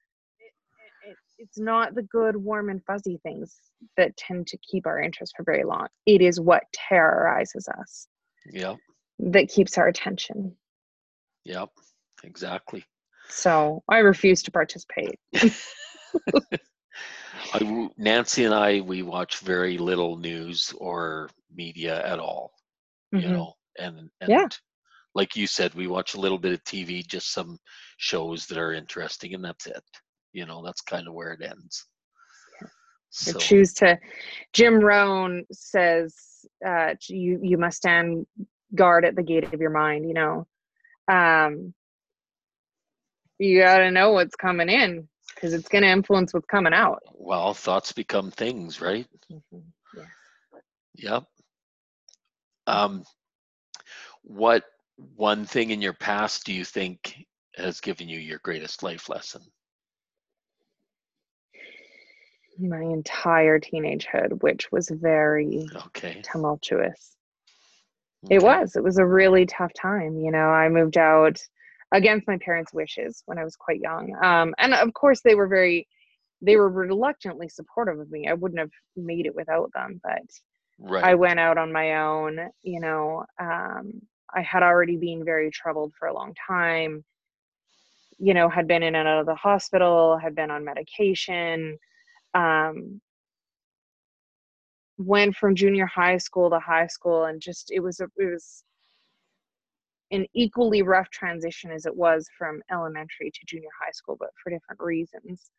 [1.43, 3.59] it's not the good warm and fuzzy things
[3.97, 8.07] that tend to keep our interest for very long it is what terrorizes us
[8.53, 8.77] Yep.
[9.19, 10.57] that keeps our attention
[11.45, 11.71] Yep.
[12.25, 12.85] Exactly.
[13.29, 15.19] so i refuse to participate
[17.55, 22.53] I Nancy and I, we watch very little news or media at all.
[23.13, 23.33] You Mhm.
[23.33, 24.49] know, and and Yeah.
[25.15, 27.59] like you said, we watch a little bit of TV, just some
[27.99, 29.83] shows that are interesting, and that's it.
[30.33, 31.87] You know, that's kind of where it ends.
[33.15, 33.99] So choose to
[34.55, 36.17] jim rohn says
[36.67, 38.27] uh you you must stand
[38.75, 40.47] guard at the gate of your mind you know
[41.09, 41.75] um
[43.39, 47.03] you got to know what's coming in because it's going to influence what's coming out
[47.25, 49.07] well, thoughts become things, right?
[49.95, 50.03] yeah.
[50.95, 51.25] Yep.
[52.67, 53.05] Um,
[54.23, 54.65] what
[55.17, 57.25] one thing in your past do you think
[57.57, 59.43] has given you your greatest life lesson?
[62.59, 66.23] My entire teenagehood which was very Okay.
[66.23, 67.17] tumultuous
[68.31, 71.39] it was it was a really tough time you know i moved out
[71.93, 75.49] against my parents wishes when i was quite young um, and of course they were
[75.49, 75.87] very
[76.41, 80.23] they were reluctantly supportive of me i wouldn't have made it without them but
[80.79, 81.05] Right.
[81.05, 83.93] i went out on my own you know um,
[84.35, 87.05] i had already been very troubled for a long time
[88.19, 91.79] you know had been in and out of the hospital had been on medication
[92.35, 93.01] um,
[94.99, 98.65] went from junior high school to high school and just it was a it was
[100.11, 104.51] an equally rough transition as it was from elementary to junior high school but for
[104.51, 105.51] different reasons.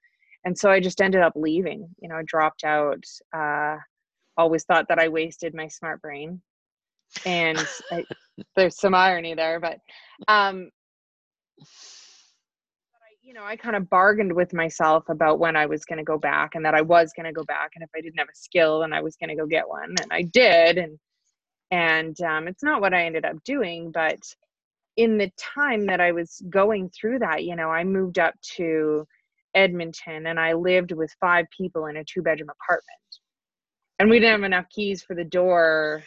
[0.46, 3.04] And so i just ended up leaving you know i dropped out
[3.36, 3.78] uh
[4.38, 6.42] always thought that i wasted my smart brain.
[7.26, 8.04] And I,
[8.56, 9.80] there's some irony there but
[10.28, 10.70] um
[13.24, 16.18] you know, I kind of bargained with myself about when I was going to go
[16.18, 17.72] back and that I was going to go back.
[17.74, 19.96] And if I didn't have a skill, then I was going to go get one.
[20.02, 20.78] And I did.
[20.78, 21.00] And,
[21.72, 24.20] and um, it's not what I ended up doing, but
[24.98, 29.08] in the time that I was going through that, you know, I moved up to
[29.56, 33.00] Edmonton and I lived with five people in a two bedroom apartment.
[34.00, 36.04] And we didn't have enough keys for the door.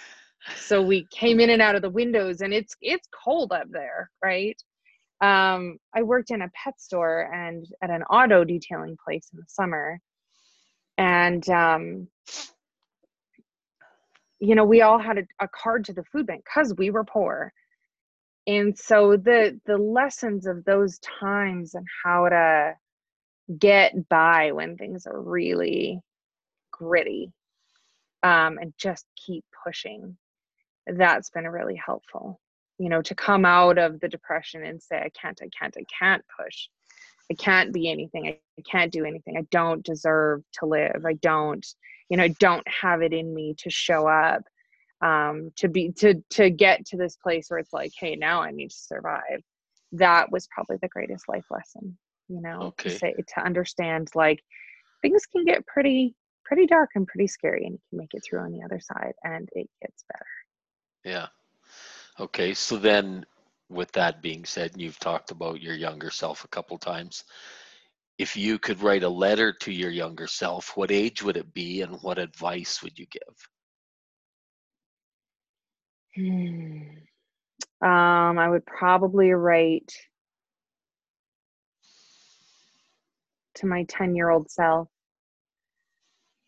[0.57, 4.11] So we came in and out of the windows and it's it's cold up there,
[4.23, 4.61] right?
[5.21, 9.47] Um, I worked in a pet store and at an auto detailing place in the
[9.49, 9.99] summer.
[10.99, 12.09] And, um,
[14.41, 17.05] you know, we all had a, a card to the food bank because we were
[17.05, 17.53] poor.
[18.47, 22.75] And so the the lessons of those times and how to
[23.59, 26.01] get by when things are really
[26.71, 27.33] gritty
[28.23, 30.17] um, and just keep pushing,
[30.87, 32.39] that's been really helpful
[32.79, 35.85] you know to come out of the depression and say i can't i can't i
[35.99, 36.68] can't push.
[37.29, 38.29] I can't be anything.
[38.29, 39.37] I, I can't do anything.
[39.37, 41.05] I don't deserve to live.
[41.05, 41.66] I don't
[42.09, 44.43] you know i don't have it in me to show up
[45.03, 48.51] um to be to to get to this place where it's like hey now i
[48.51, 49.43] need to survive.
[49.93, 51.97] That was probably the greatest life lesson
[52.29, 52.91] you know okay.
[52.91, 54.41] to say to understand like
[55.03, 56.14] things can get pretty
[56.45, 59.14] pretty dark and pretty scary and you can make it through on the other side
[59.24, 60.27] and it gets better.
[61.05, 61.27] Yeah
[62.19, 63.27] Okay, so then
[63.69, 67.25] with that being said, and you've talked about your younger self a couple times,
[68.19, 71.83] if you could write a letter to your younger self, what age would it be
[71.83, 73.49] and what advice would you give?
[76.14, 76.81] Hmm.
[77.87, 79.93] Um, I would probably write
[83.57, 84.89] to my 10 year old self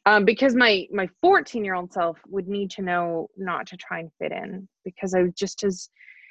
[0.06, 4.00] um, because my my 14 year old self would need to know not to try
[4.00, 5.88] and fit in because I was just as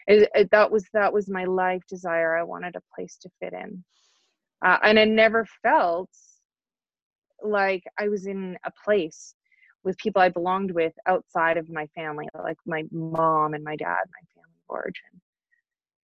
[0.07, 2.38] it, it, that was that was my life desire.
[2.38, 3.84] I wanted a place to fit in,
[4.65, 6.09] uh, and I never felt
[7.43, 9.36] like I was in a place
[9.84, 13.88] with people I belonged with outside of my family, like my mom and my dad,
[13.88, 15.22] my family of origin.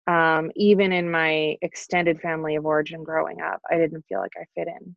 [0.07, 4.45] Um, even in my extended family of origin growing up, I didn't feel like I
[4.55, 4.95] fit in.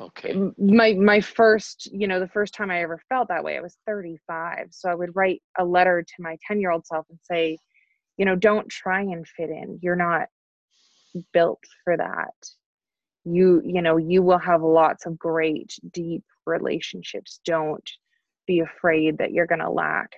[0.00, 0.34] Okay.
[0.58, 3.76] My my first, you know, the first time I ever felt that way, I was
[3.86, 4.68] 35.
[4.70, 7.58] So I would write a letter to my 10-year-old self and say,
[8.16, 9.78] you know, don't try and fit in.
[9.82, 10.28] You're not
[11.32, 12.34] built for that.
[13.24, 17.40] You, you know, you will have lots of great deep relationships.
[17.44, 17.88] Don't
[18.46, 20.10] be afraid that you're going to lack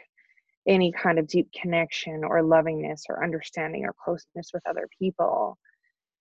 [0.67, 5.57] any kind of deep connection or lovingness or understanding or closeness with other people.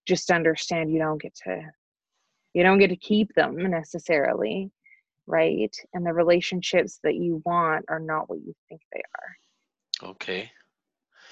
[0.05, 1.61] Just understand you don't get to
[2.55, 4.71] you don't get to keep them necessarily
[5.27, 5.75] right?
[5.93, 10.09] And the relationships that you want are not what you think they are.
[10.11, 10.51] Okay.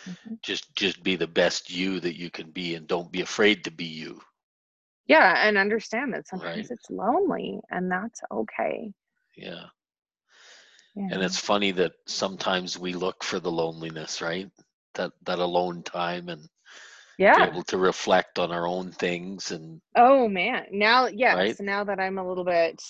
[0.07, 0.33] Mm-hmm.
[0.41, 3.71] just just be the best you that you can be and don't be afraid to
[3.71, 4.19] be you.
[5.07, 6.71] Yeah and understand that sometimes right.
[6.71, 8.91] it's lonely and that's okay.
[9.37, 9.67] Yeah.
[10.93, 11.07] yeah.
[11.09, 14.51] and it's funny that sometimes we look for the loneliness right?
[14.95, 16.49] That that alone time and
[17.17, 21.59] yeah be able to reflect on our own things and oh man now yes right?
[21.59, 22.81] now that i'm a little bit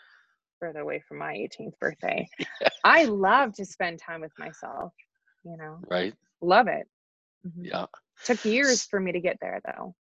[0.60, 2.68] further away from my 18th birthday yeah.
[2.84, 4.92] i love to spend time with myself
[5.44, 6.86] you know right love it
[7.46, 7.64] mm-hmm.
[7.64, 7.86] yeah
[8.24, 9.94] took years for me to get there though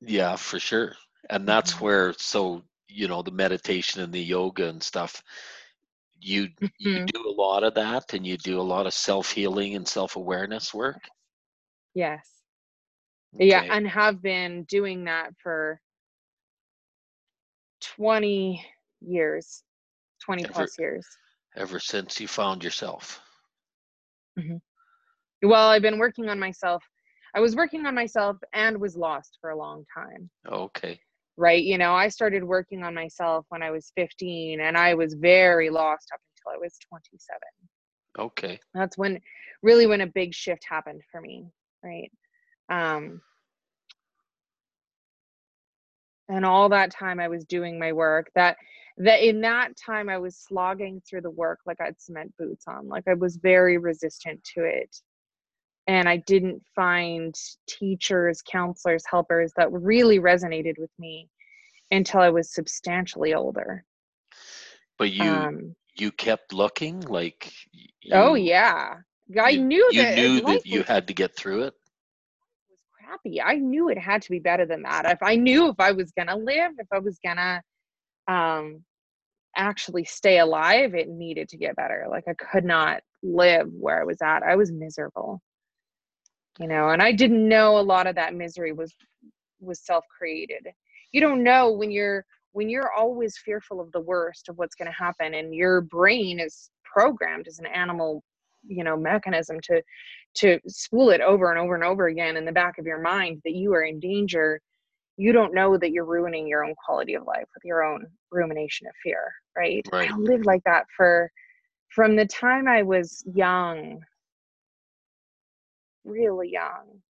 [0.00, 0.94] yeah for sure
[1.30, 1.84] and that's mm-hmm.
[1.84, 5.22] where so you know the meditation and the yoga and stuff
[6.20, 6.68] you mm-hmm.
[6.78, 10.74] you do a lot of that and you do a lot of self-healing and self-awareness
[10.74, 11.00] work
[11.94, 12.37] yes
[13.34, 13.46] Okay.
[13.46, 15.80] Yeah, and have been doing that for
[17.80, 18.64] 20
[19.00, 19.62] years,
[20.24, 21.06] 20 ever, plus years.
[21.56, 23.20] Ever since you found yourself.
[24.38, 24.56] Mm-hmm.
[25.46, 26.82] Well, I've been working on myself.
[27.34, 30.30] I was working on myself and was lost for a long time.
[30.50, 30.98] Okay.
[31.36, 31.62] Right.
[31.62, 35.70] You know, I started working on myself when I was 15 and I was very
[35.70, 37.38] lost up until I was 27.
[38.18, 38.58] Okay.
[38.74, 39.20] That's when
[39.62, 41.46] really when a big shift happened for me.
[41.84, 42.10] Right
[42.68, 43.20] um,
[46.28, 48.56] and all that time I was doing my work that
[48.98, 52.88] that in that time I was slogging through the work like I'd cement boots on
[52.88, 54.94] like I was very resistant to it.
[55.86, 57.34] And I didn't find
[57.66, 61.30] teachers counselors helpers that really resonated with me
[61.90, 63.84] until I was substantially older.
[64.98, 67.00] But you um, you kept looking?
[67.00, 67.50] Like
[68.12, 68.96] oh yeah.
[69.40, 71.74] I you, knew you that knew that you had to get through it
[73.44, 75.06] I knew it had to be better than that.
[75.06, 77.62] If I knew if I was gonna live, if I was gonna
[78.28, 78.84] um
[79.56, 82.06] actually stay alive, it needed to get better.
[82.10, 84.42] Like I could not live where I was at.
[84.42, 85.40] I was miserable.
[86.58, 88.94] You know, and I didn't know a lot of that misery was
[89.60, 90.66] was self-created.
[91.12, 94.90] You don't know when you're when you're always fearful of the worst of what's going
[94.90, 98.22] to happen and your brain is programmed as an animal,
[98.68, 99.82] you know, mechanism to
[100.36, 103.40] to spool it over and over and over again in the back of your mind
[103.44, 104.60] that you are in danger,
[105.16, 108.86] you don't know that you're ruining your own quality of life with your own rumination
[108.86, 109.86] of fear, right?
[109.92, 110.10] Right.
[110.10, 111.30] I lived like that for
[111.88, 114.00] from the time I was young,
[116.04, 117.00] really young.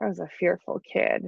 [0.00, 1.24] I was a fearful kid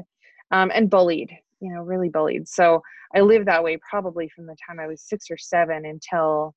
[0.50, 2.48] um, and bullied, you know, really bullied.
[2.48, 2.82] So
[3.14, 6.54] I lived that way probably from the time I was six or seven until,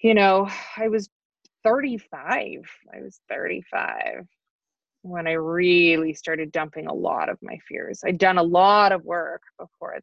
[0.00, 1.08] you know, I was
[1.64, 2.64] 35.
[2.94, 4.26] I was 35
[5.02, 8.00] when I really started dumping a lot of my fears.
[8.04, 9.96] I'd done a lot of work before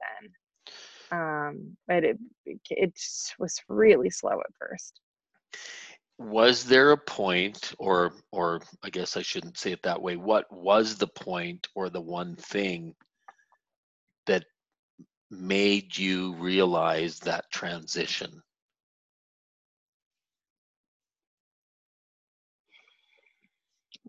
[1.11, 1.19] then.
[1.19, 2.93] Um, but it, it
[3.39, 4.99] was really slow at first.
[6.17, 10.45] was there a point or or i guess i shouldn't say it that way what
[10.51, 12.93] was the point or the one thing
[14.27, 14.45] that
[15.31, 18.41] made you realize that transition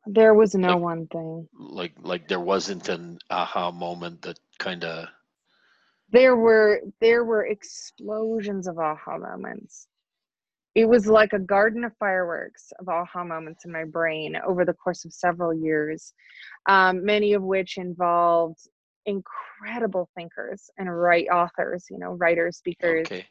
[0.06, 1.48] There was no Like- one thing.
[1.58, 5.08] like like there wasn't an aha moment that kind of
[6.10, 9.88] there were there were explosions of aha moments.
[10.74, 14.74] It was like a garden of fireworks of aha moments in my brain over the
[14.74, 16.12] course of several years
[16.68, 18.60] um, many of which involved
[19.06, 23.06] incredible thinkers and write authors you know writers speakers.
[23.06, 23.26] Okay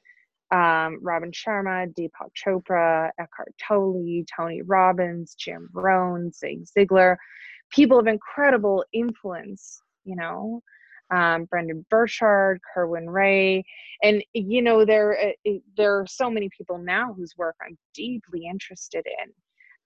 [0.52, 7.16] um, Robin Sharma, Deepak Chopra, Eckhart Tolle, Tony Robbins, Jim Rohn, Zig Ziglar,
[7.72, 10.62] people of incredible influence, you know,
[11.12, 13.64] um, Brendon Burchard, Kerwin Rae,
[14.02, 18.46] and you know there uh, there are so many people now whose work I'm deeply
[18.50, 19.32] interested in.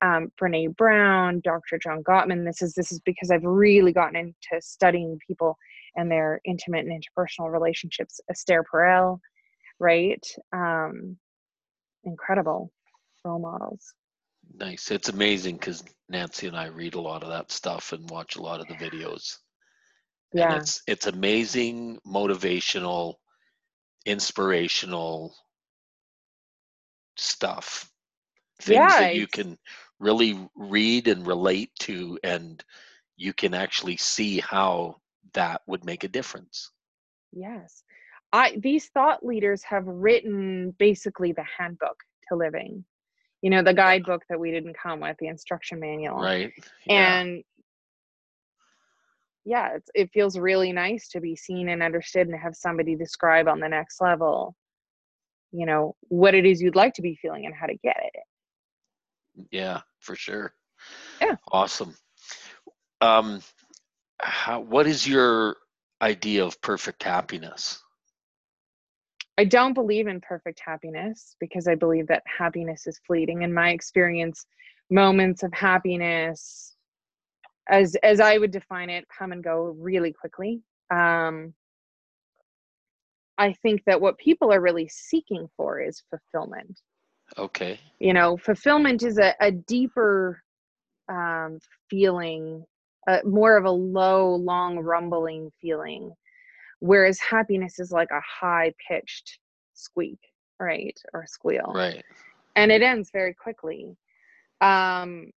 [0.01, 1.79] Um, Brene Brown, Dr.
[1.81, 2.45] John Gottman.
[2.45, 5.57] This is this is because I've really gotten into studying people
[5.95, 8.19] and their intimate and interpersonal relationships.
[8.29, 9.19] Esther Perel,
[9.79, 10.25] right?
[10.53, 11.17] Um,
[12.03, 12.71] incredible
[13.25, 13.93] role models.
[14.55, 18.35] nice it's amazing because nancy and i read a lot of that stuff and watch
[18.35, 19.37] a lot of the videos
[20.37, 23.15] and Yeah, it's it's amazing motivational
[24.05, 25.35] inspirational
[27.17, 27.91] stuff
[28.61, 29.57] things Yeah, that you can
[29.99, 32.63] really read and relate to and
[33.17, 34.95] you can actually see how
[35.33, 36.71] that would make a difference
[37.33, 37.84] yes.
[38.31, 41.97] I these thought leaders have written basically the handbook
[42.29, 42.85] to living.
[43.41, 46.19] You know, the guidebook that we didn't come with, the instruction manual.
[46.21, 46.53] right
[46.85, 47.43] yeah And
[49.45, 53.47] yeah, it's, it feels really nice to be seen and understood and have somebody describe
[53.47, 54.55] on the next level,
[55.51, 58.23] you know, what it is you'd like to be feeling and how to get it.
[59.51, 60.53] yeah for sure
[61.21, 61.35] Yeah.
[61.51, 61.95] awesome
[63.01, 63.41] um
[64.19, 65.57] how, what is your
[66.01, 67.81] idea of perfect happiness
[69.37, 73.41] I don't believe in perfect happiness because I believe that happiness is fleeting.
[73.41, 74.45] In my experience,
[74.89, 76.75] moments of happiness,
[77.67, 80.61] as as I would define it, come and go really quickly.
[80.89, 81.53] Um,
[83.37, 86.79] I think that what people are really seeking for is fulfillment.
[87.37, 90.41] okay You know, fulfillment is a, a deeper
[91.09, 91.59] um,
[91.89, 92.65] feeling,
[93.07, 96.13] uh, more of a low, long, rumbling feeling
[96.79, 99.39] whereas happiness is like a high pitched
[99.73, 100.19] squeak
[100.59, 102.03] right or squeal right.
[102.55, 103.95] and it ends very quickly.
[104.61, 105.31] Um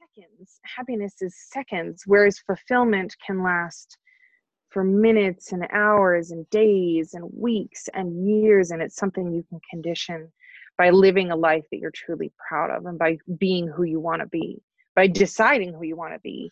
[0.00, 3.96] seconds happiness is seconds whereas fulfillment can last
[4.70, 9.60] for minutes and hours and days and weeks and years and it's something you can
[9.70, 10.30] condition
[10.78, 14.20] by living a life that you're truly proud of and by being who you want
[14.20, 14.60] to be
[14.94, 16.50] by deciding who you want to be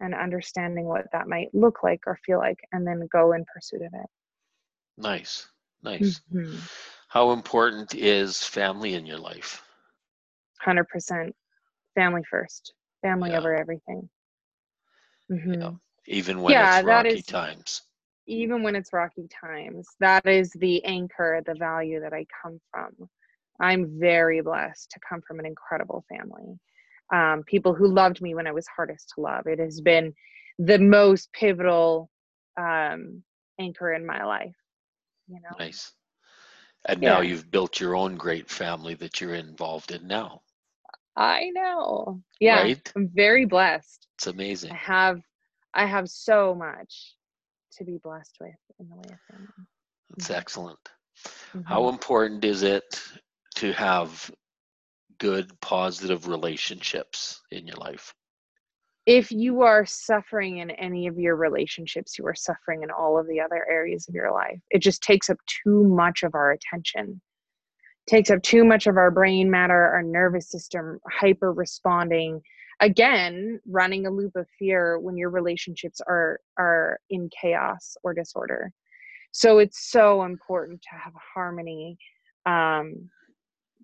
[0.00, 3.82] and understanding what that might look like or feel like and then go in pursuit
[3.82, 4.10] of it.
[4.96, 5.48] Nice
[5.82, 6.20] nice.
[6.32, 6.60] Mhm.
[7.08, 9.62] how important is family in your life?
[10.64, 11.34] 100%
[11.94, 12.74] family first.
[13.02, 13.38] Family Yeah.
[13.38, 14.08] over everything.
[15.30, 15.80] Mhm.
[16.06, 17.82] even when Yeah, it's rocky is- times.
[18.26, 23.08] even when it's rocky times that is the anchor the value that i come from.
[23.60, 26.58] I'm very blessed to come from an incredible family
[27.12, 30.14] um, people who loved me when i was hardest to love it has been
[30.58, 32.10] the most pivotal
[32.60, 33.22] um,
[33.60, 34.56] anchor in my life
[35.28, 35.92] you know nice
[36.86, 40.42] And now you've built your own great family that you're involved in now.
[41.16, 42.22] I know.
[42.40, 42.62] Yeah.
[42.62, 42.92] Right?
[42.96, 44.06] I'm very blessed.
[44.16, 44.70] It's amazing.
[44.72, 45.20] I have
[45.74, 47.14] I have so much
[47.72, 49.66] to be blessed with in the way of family.
[50.16, 50.34] It's Mhm.
[50.34, 50.88] excellent.
[51.54, 51.64] Mhm.
[51.66, 53.02] How important is it
[53.56, 54.30] to have
[55.18, 58.14] good, positive relationships in your life?
[59.08, 63.26] if you are suffering in any of your relationships, you are suffering in all of
[63.26, 64.60] the other areas of your life.
[64.68, 67.18] It just takes up too much of our attention,
[68.06, 72.42] takes up too much of our brain matter, our nervous system, hyper responding.
[72.80, 78.72] Again, running a loop of fear when your relationships are are in chaos or disorder.
[79.32, 81.96] So it's so important to have harmony,
[82.44, 83.08] um,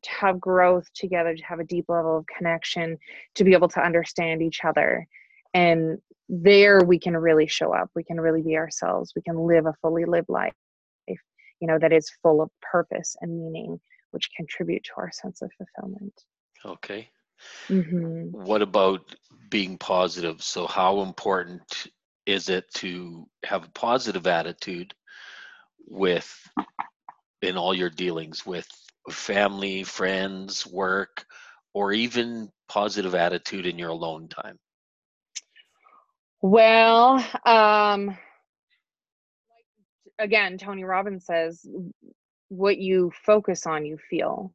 [0.04, 2.98] to have growth together, to have a deep level of connection,
[3.34, 5.06] to be able to understand each other.
[5.52, 5.98] And
[6.28, 7.90] there we can really show up.
[7.94, 9.12] We can really be ourselves.
[9.14, 10.52] We can live a fully lived life,
[11.08, 13.80] you know, that is full of purpose and meaning,
[14.10, 16.14] which contribute to our sense of fulfillment.
[16.64, 17.08] Okay.
[17.68, 19.14] hmm What about
[19.50, 20.42] being positive?
[20.42, 21.86] So, how important
[22.26, 24.94] is it to have a positive attitude
[25.86, 26.30] with
[27.42, 28.66] in all your dealings with
[29.10, 31.24] family, friends, work,
[31.74, 34.58] or even positive attitude in your alone time?
[36.40, 38.16] Well, um,
[40.18, 41.66] again, Tony Robbins says,
[42.48, 44.52] what you focus on, you feel.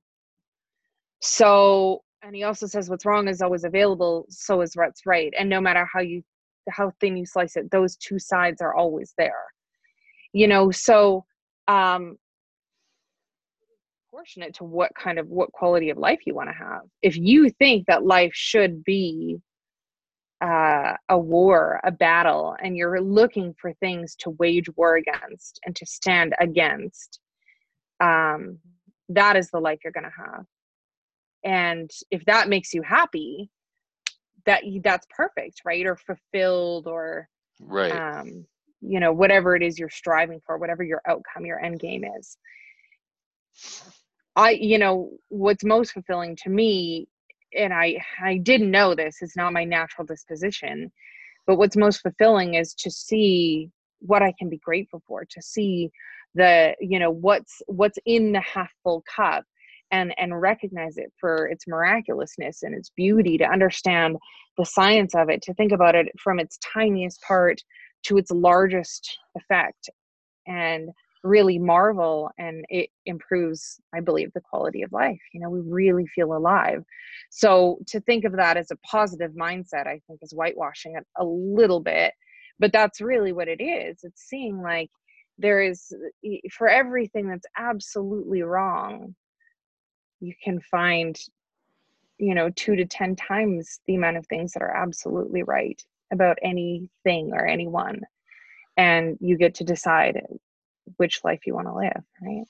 [1.21, 5.33] So, and he also says, what's wrong is always available, so is what's right.
[5.37, 6.23] And no matter how you,
[6.69, 9.43] how thin you slice it, those two sides are always there.
[10.31, 11.25] You know, so,
[11.67, 12.17] um,
[14.19, 16.81] proportionate to what kind of what quality of life you want to have.
[17.01, 19.37] If you think that life should be
[20.41, 25.75] uh, a war, a battle, and you're looking for things to wage war against and
[25.75, 27.19] to stand against,
[28.01, 28.57] um,
[29.09, 30.45] that is the life you're going to have.
[31.43, 33.49] And if that makes you happy,
[34.45, 35.85] that that's perfect, right?
[35.85, 37.27] Or fulfilled, or
[37.61, 37.91] Right.
[37.91, 38.45] um,
[38.81, 42.37] you know, whatever it is you're striving for, whatever your outcome, your end game is.
[44.39, 47.07] I, you know, what's most fulfilling to me,
[47.57, 47.87] and I,
[48.23, 50.91] I didn't know this, it's not my natural disposition,
[51.45, 53.69] but what's most fulfilling is to see
[53.99, 55.89] what I can be grateful for, to see
[56.35, 59.43] the, you know, what's what's in the half full cup
[59.91, 64.15] and and recognize it for its miraculousness and its beauty, to understand
[64.57, 67.61] the science of it, to think about it from its tiniest part
[68.03, 69.89] to its largest effect.
[70.47, 70.89] And
[71.23, 76.07] really marvel and it improves i believe the quality of life you know we really
[76.07, 76.83] feel alive.
[77.29, 81.25] So to think of that as a positive mindset i think is whitewashing it a
[81.25, 82.13] little bit
[82.59, 83.99] but that's really what it is.
[84.03, 84.91] It's seeing like
[85.37, 85.93] there is
[86.51, 89.15] for everything that's absolutely wrong
[90.19, 91.17] you can find
[92.17, 96.37] you know two to ten times the amount of things that are absolutely right about
[96.41, 98.01] anything or anyone
[98.75, 100.21] and you get to decide
[100.97, 102.45] which life you want to live right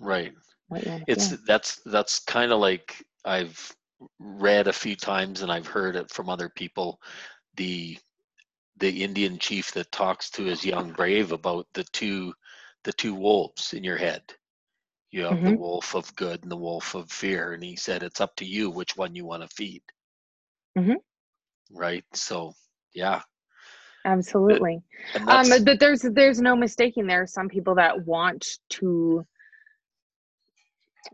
[0.00, 0.34] Right.
[0.68, 3.72] what you want to It's that's that's kind of like I've
[4.18, 7.00] read a few times and I've heard it from other people.
[7.56, 7.98] The
[8.78, 12.34] the Indian chief that talks to his young brave about the two
[12.84, 14.22] the two wolves in your head.
[15.10, 15.54] You have the Mhm.
[15.54, 18.70] wolf of good and the wolf of fear, and he said it's up to you
[18.70, 19.82] which one you want to feed.
[20.76, 21.00] Mhm.
[21.70, 22.04] Right.
[22.14, 22.52] So
[22.92, 23.22] yeah,
[24.04, 24.82] absolutely
[25.28, 29.24] um but there's there's no mistaking there are some people that want to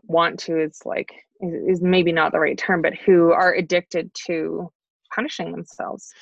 [0.03, 1.11] want to it's like
[1.41, 4.71] is, maybe not the right term but who are addicted to
[5.13, 6.13] punishing themselves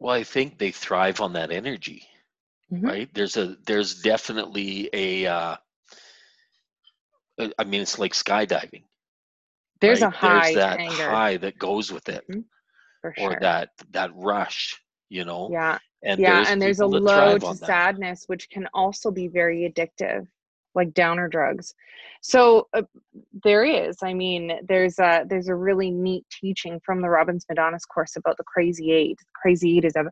[0.00, 2.06] well, I think they thrive on that energy.
[2.72, 2.84] Mhm.
[2.84, 5.56] right there's a there's definitely a uh
[7.38, 8.82] uh, i mean it's like skydiving
[9.80, 12.44] there's a high there's that anger high that goes with it Mhm.
[13.00, 17.38] for or that that rush you know yeah and yeah there's and there's a low
[17.38, 17.66] to that.
[17.66, 20.26] sadness which can also be very addictive
[20.74, 21.74] like downer drugs.
[22.22, 22.82] So uh,
[23.44, 27.86] there is i mean there's a there's a really neat teaching from the robbins Madanes
[27.92, 30.04] course about the crazy eight the crazy eight is a,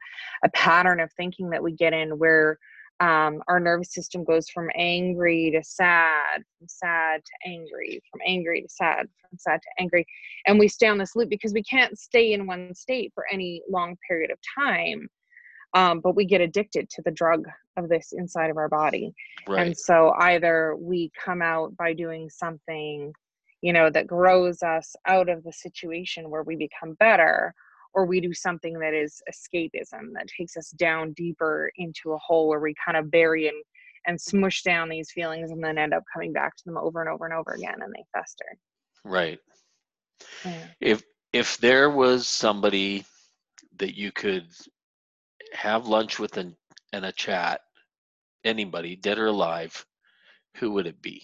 [0.45, 2.59] a pattern of thinking that we get in where
[3.01, 8.63] um, our nervous system goes from angry to sad from sad to angry from angry
[8.63, 10.07] to sad from sad to angry
[10.47, 13.63] and we stay on this loop because we can't stay in one state for any
[13.69, 15.09] long period of time
[15.75, 17.45] um, but we get addicted to the drug
[17.77, 19.13] of this inside of our body.
[19.47, 19.67] Right.
[19.67, 23.13] and so either we come out by doing something
[23.63, 27.55] you know that grows us out of the situation where we become better
[27.97, 32.47] or we do something that is escapism that takes us down deeper into a hole
[32.47, 33.57] where we kind of bury and
[34.07, 37.11] and smush down these feelings and then end up coming back to them over and
[37.11, 38.45] over and over again and they fester
[39.05, 39.39] Right.
[40.45, 40.67] yeah.
[40.81, 43.05] If if there was somebody
[43.79, 44.47] that you could
[45.53, 46.55] have lunch with and,
[46.93, 47.61] and a chat,
[48.45, 49.85] anybody, dead or alive,
[50.57, 51.23] who would it be?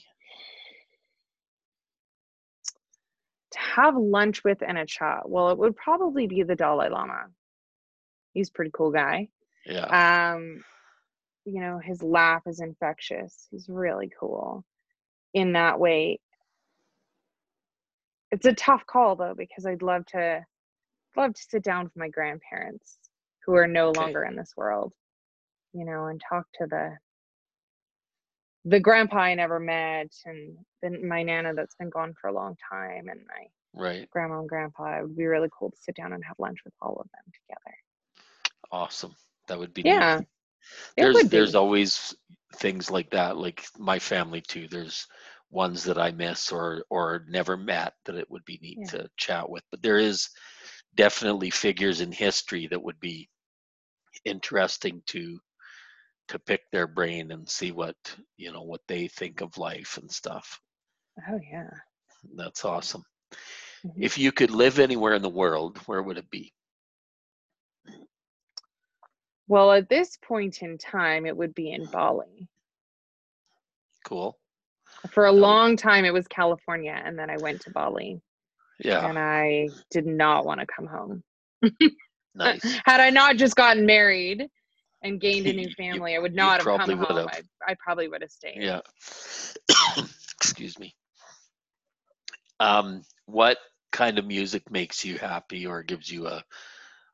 [3.52, 7.26] To have lunch with and a chat well it would probably be the dalai lama
[8.32, 9.28] he's a pretty cool guy
[9.66, 10.32] Yeah.
[10.32, 10.62] um
[11.44, 14.64] you know his laugh is infectious he's really cool
[15.34, 16.18] in that way
[18.30, 20.40] it's a tough call though because i'd love to
[21.16, 22.98] love to sit down with my grandparents
[23.44, 24.00] who are no Okay.
[24.00, 24.92] longer in this world
[25.72, 26.96] you know and talk to the
[28.64, 32.56] the grandpa i never met and then my nana that's been gone for a long
[32.70, 34.08] time and my Right.
[34.10, 36.74] grandma and grandpa it would be really cool to sit down and have lunch with
[36.80, 37.76] all of them together
[38.72, 39.14] Awesome.
[39.48, 40.20] That would be yeah
[40.96, 42.14] it there's there's always
[42.56, 45.06] things like that like my family too there's
[45.50, 48.88] ones that i miss or or never met that it would be neat Yeah.
[48.88, 50.28] to chat with but there is
[50.94, 53.28] definitely figures in history that would be
[54.24, 55.38] interesting to
[56.32, 57.96] to pick their brain and see what
[58.38, 60.60] you know what they think of life and stuff.
[61.28, 61.70] Oh yeah.
[62.36, 63.04] That's awesome.
[63.86, 63.92] Mhm.
[63.96, 66.52] if you could live anywhere in the world where would it be?
[69.48, 72.48] Well, at this point in time, it would be in Bali.
[74.06, 74.38] cool.
[75.10, 78.22] For a long time, it was California, and then I went to Bali,
[78.78, 79.06] yeah.
[79.08, 81.22] And I did not want to come home.
[82.34, 82.62] nice.
[82.84, 84.48] Had I not just gotten married
[85.02, 87.16] and gained a You- new you- family, I would not have come home.
[87.16, 87.26] have.
[87.66, 88.62] I, I probably would have stayed.
[88.62, 88.80] Yeah.
[90.36, 90.94] Excuse me.
[92.60, 93.58] Um, what
[93.90, 96.42] kind of music makes you happy or gives you a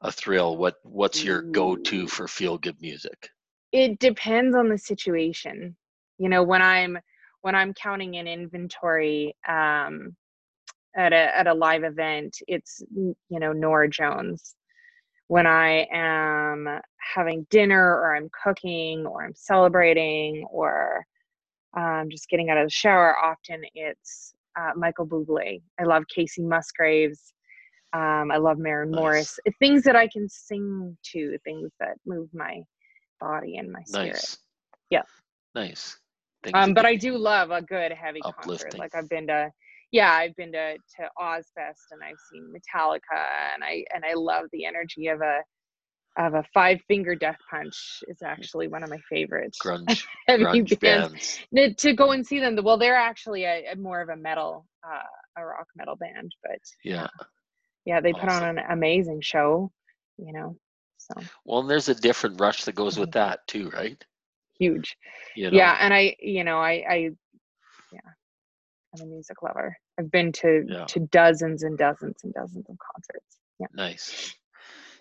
[0.03, 0.57] a thrill?
[0.57, 3.31] What what's your go-to for feel good music?
[3.73, 5.77] It depends on the situation.
[6.19, 6.99] You know, when I'm
[7.43, 10.15] when I'm counting an inventory um,
[10.97, 14.55] at a at a live event, it's you know Norah Jones.
[15.29, 16.81] When I am
[17.15, 21.05] having dinner or I'm cooking or I'm celebrating or
[21.77, 25.61] um, just getting out of the shower, often it's uh, Michael Bublé.
[25.79, 27.33] I love Kacey Musgraves.
[27.93, 28.97] Um, I love Maren Nice.
[28.97, 29.39] Morris.
[29.59, 32.61] Things that I can sing to, things that move my
[33.21, 34.13] body and my spirit.
[34.13, 34.39] Nice.
[34.91, 35.03] Yeah.
[35.55, 35.99] Nice.
[36.43, 38.79] Things Um, but I do love a good heavy concert.
[38.79, 39.51] Like I've been to,
[39.93, 43.25] yeah, I've been to to Ozzfest and I've seen Metallica
[43.55, 45.41] and I and I love the energy of a
[46.19, 51.41] of a five finger death punch is actually one of my favorite grunge grunge bands.
[51.53, 51.79] bands.
[51.79, 55.41] To go and see them, well, they're actually a, a more of a metal, uh,
[55.41, 57.07] a rock metal band, but Yeah.
[57.85, 59.71] yeah, they put on an amazing show.
[60.19, 60.57] You know,
[60.99, 61.15] so
[61.45, 64.05] Well, and there's a different rush that goes with that too, right?
[64.59, 64.97] huge.
[65.37, 65.57] You know.
[65.57, 67.11] yeah and i you know i i
[67.93, 68.01] yeah
[68.95, 70.85] i'm a music lover i've been to Yeah.
[70.87, 74.35] to dozens and dozens and dozens of concerts yeah Nice.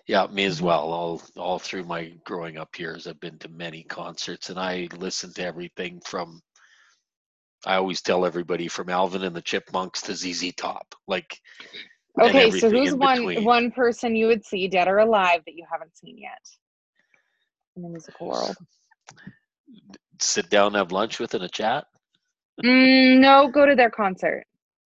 [0.06, 0.64] Yeah, me as Mhm.
[0.64, 0.92] well.
[0.92, 5.32] All all through my growing up years, I've been to many concerts, and I listen
[5.34, 6.40] to everything from.
[7.66, 11.38] I always tell everybody from Alvin and the Chipmunks to ZZ Top, like.
[12.20, 13.44] okay so who's one between.
[13.44, 16.42] one person you would see dead or alive that you haven't seen yet
[17.76, 18.56] in the musical world
[20.20, 21.86] Sit down, have lunch with, and a chat.
[22.64, 24.44] Mm, no go to their concert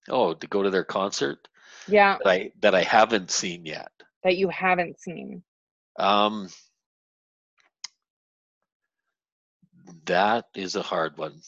[0.09, 1.49] Oh, to go to their concert
[1.89, 3.91] yeah that I that I haven't seen yet.
[4.25, 5.43] that you haven't seen
[5.99, 6.49] Um,
[10.07, 11.41] that is a hard one.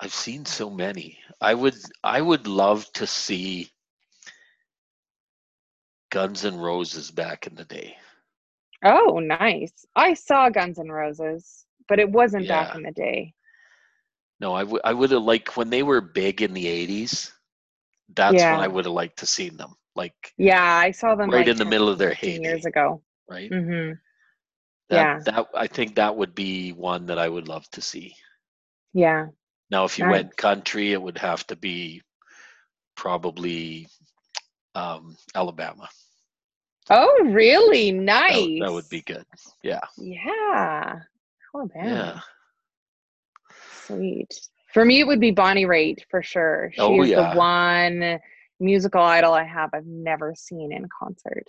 [0.00, 1.18] I've seen so many.
[1.40, 3.68] I would I would love to see
[6.10, 7.96] Guns N' Roses back in the day.
[8.84, 13.34] oh nice i saw guns N' roses but it wasn't back in the day
[14.40, 17.32] No, I would I would have like when they were big in the '80s.
[18.14, 19.74] That's when I would have liked to seen them.
[19.96, 22.42] Like yeah i saw them Right like in the middle of their 15 heyday.
[22.42, 23.52] years ago right.
[23.52, 23.92] hmm
[24.90, 25.18] That, yeah.
[25.24, 28.14] That I think that would be one that I would love to see.
[28.94, 29.26] yeah
[29.70, 30.12] Now, if you Nice.
[30.12, 32.02] went country, it would have to be
[32.96, 33.88] probably
[34.74, 35.88] um, Alabama.
[36.90, 37.92] Oh, really?
[37.92, 38.36] Nice.
[38.36, 39.26] would- that would be good.
[39.62, 39.80] Yeah.
[39.98, 41.00] Yeah.
[41.54, 42.14] Alabama.
[42.14, 42.20] Yeah.
[43.88, 44.40] Sweet.
[44.72, 46.70] For me, it would be Bonnie Raitt for sure.
[46.74, 47.32] She Oh, is yeah.
[47.32, 48.20] the one
[48.60, 51.44] musical idol I have I've never seen in concert.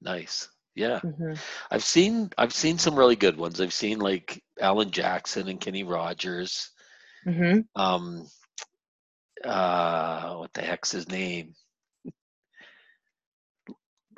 [0.00, 0.48] Nice.
[0.74, 1.00] Yeah.
[1.00, 1.34] hmm
[1.70, 3.60] I've seen I've seen some really good ones.
[3.60, 6.70] I've seen like Alan Jackson and Kenny Rogers.
[7.24, 8.26] hmm Um
[9.44, 11.54] uh what the heck's his name?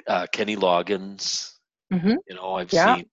[0.07, 1.55] Uh Kenny Loggins.
[1.93, 2.16] Mhm.
[2.29, 2.97] You know, I've Yeah.
[2.97, 3.07] seen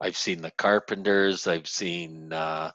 [0.00, 1.46] I've seen the Carpenters.
[1.46, 2.70] I've seen uh,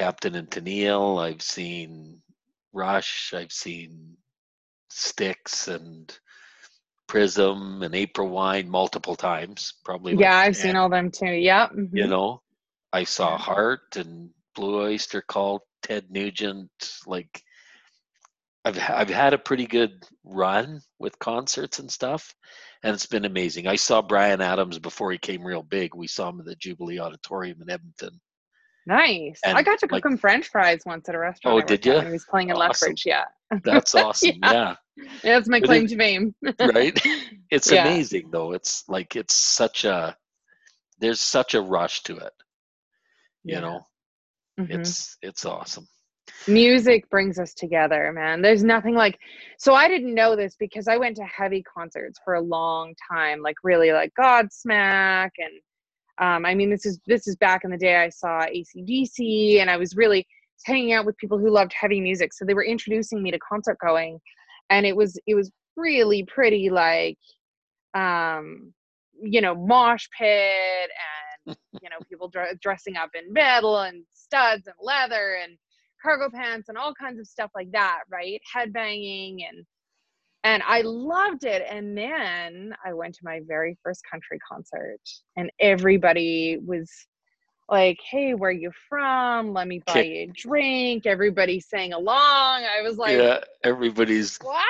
[0.00, 1.22] Captain and Tennille.
[1.22, 2.22] I've seen
[2.72, 3.34] Rush.
[3.36, 4.16] I've seen
[4.88, 6.18] Styx and
[7.06, 9.74] Prism and April Wine multiple times.
[9.84, 10.12] Probably.
[10.14, 11.26] Yeah, like I've seen 10, all them too.
[11.26, 11.72] Yep.
[11.72, 11.90] mhm.
[11.92, 12.40] You know,
[12.94, 13.36] I saw.
[13.36, 16.70] Heart and Blue Oyster Cult, Ted Nugent.
[17.06, 17.42] Like,
[18.64, 22.34] I've I've had a pretty good run with concerts and stuff,
[22.82, 23.66] and it's been amazing.
[23.66, 25.94] I saw Bryan Adams before he came real big.
[25.94, 28.18] We saw him at the Jubilee Auditorium in Edmonton.
[28.86, 29.40] Nice.
[29.44, 31.62] I got to cook like- him French fries once at a restaurant.
[31.62, 32.00] Oh, did you?
[32.00, 32.68] he was playing in Awesome.
[32.68, 33.04] Lethbridge.
[33.06, 33.24] Yeah.
[33.64, 34.38] That's awesome.
[34.42, 34.76] yeah.
[35.22, 36.34] That's my But claim it- to fame.
[36.74, 37.00] right
[37.50, 37.86] it's Yeah.
[37.86, 40.16] amazing though it's like it's such a
[40.98, 42.32] there's such a rush to it
[43.44, 43.60] you Yeah.
[43.60, 43.80] know
[44.58, 44.70] Mhm.
[44.78, 45.88] it's it's awesome
[46.46, 49.18] music brings us together man there's nothing like
[49.58, 53.40] so i didn't know this because i went to heavy concerts for a long time
[53.40, 55.52] like really like godsmack and
[56.20, 59.70] um, i mean this is this is back in the day i saw acdc and
[59.70, 60.26] i was really
[60.64, 62.32] hanging out with people who loved heavy music.
[62.32, 64.20] So they were introducing me to concert going
[64.68, 67.18] and it was it was really pretty like
[67.94, 68.72] um
[69.22, 70.90] you know mosh pit
[71.46, 75.56] and you know people dr- dressing up in metal and studs and leather and
[76.02, 78.40] cargo pants and all kinds of stuff like that right?
[78.54, 79.64] Headbanging and
[80.44, 85.00] and i loved it and then i went to my very first country concert
[85.36, 86.90] and everybody was
[87.68, 92.80] like hey where you from let me buy you a drink everybody sang along i
[92.82, 94.64] was like yeah everybody's what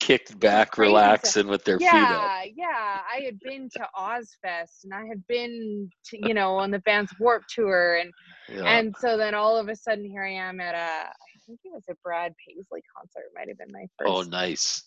[0.00, 3.00] kicked back relaxing with their feet up yeah, yeah.
[3.12, 7.10] I had been to Ozzfest and I had been to, you know, on the Vans
[7.18, 8.12] Warp Tour and
[8.48, 8.64] yeah.
[8.64, 11.72] and so then all of a sudden here I am at a I think it
[11.72, 13.24] was a Brad Paisley concert.
[13.26, 14.82] It might have been my oh, first oh nice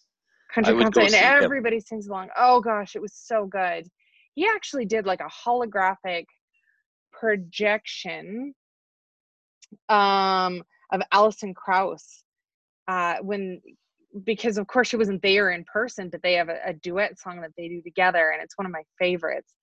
[0.54, 1.44] country I would go concert and see him.
[1.44, 2.30] everybody sings along.
[2.38, 3.88] Oh gosh, it was so good.
[4.36, 6.26] He actually did like a holographic
[7.12, 8.54] projection
[9.90, 12.24] um of Alison Krauss
[12.88, 13.62] uh when
[14.26, 17.42] because of course she wasn't there in person but they have a, a duet song
[17.42, 19.54] that they do together and it's one of my favorites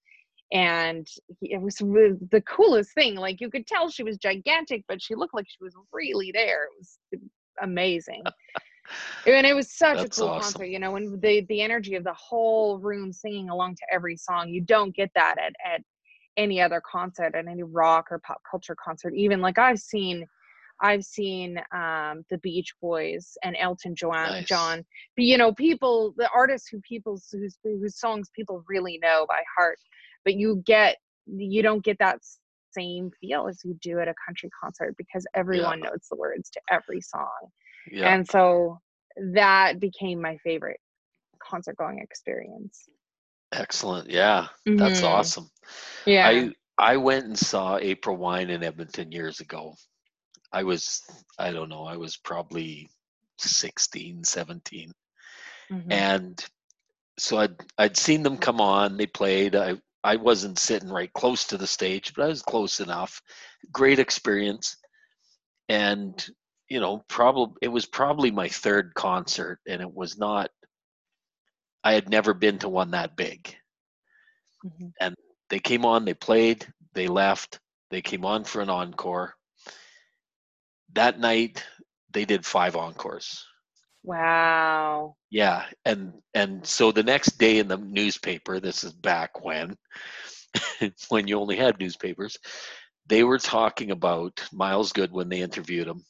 [0.53, 1.07] and
[1.41, 5.03] he, it was really the coolest thing like you could tell she was gigantic but
[5.03, 6.99] she looked like she was really there it was
[7.61, 8.23] amazing
[9.27, 10.43] and it was such That's a cool awesome.
[10.43, 14.17] concert you know when the the energy of the whole room singing along to every
[14.17, 15.83] song you don't get that at at
[16.37, 20.25] any other concert at any rock or pop culture concert even like i've seen
[20.81, 24.47] i've seen um the beach boys and elton john Nice.
[24.47, 24.85] john
[25.17, 29.43] but you know people the artists who people whose whose songs people really know by
[29.57, 29.79] heart
[30.25, 32.19] but you get you don't get that
[32.71, 36.61] same feel as you do at a country concert because everyone knows the words to
[36.71, 37.51] every song
[37.93, 38.79] yeah and so
[39.33, 40.81] that became my favorite
[41.43, 42.89] concert going experience
[43.53, 45.05] excellent yeah that's Mhm.
[45.05, 45.51] awesome
[46.07, 49.75] yeah i i went and saw april wine in edmonton years ago
[50.53, 51.03] i was
[51.39, 52.89] i don't know i was probably
[53.39, 54.93] 16 17
[55.71, 55.91] Mhm.
[55.91, 56.45] and
[57.19, 58.97] so I'd I'd seen them come on.
[58.97, 59.57] They played.
[59.57, 59.75] I
[60.05, 63.21] I wasn't sitting right close to the stage, but I was close enough.
[63.73, 64.77] Great experience,
[65.69, 66.25] and
[66.69, 70.51] you know, probably it was probably my third concert, and it was not.
[71.83, 73.57] I had never been to one that big.
[74.65, 74.93] Mhm.
[75.51, 77.61] They came on, they played, they left.
[77.91, 79.37] They came on for an encore.
[80.93, 81.65] That night,
[82.11, 83.47] they did five encores.
[84.03, 89.77] wow Yeah, and and so the next day in the newspaper, this is back when
[91.09, 92.39] when you only had newspapers,
[93.07, 96.05] they were talking about Myles Goodwyn they interviewed him,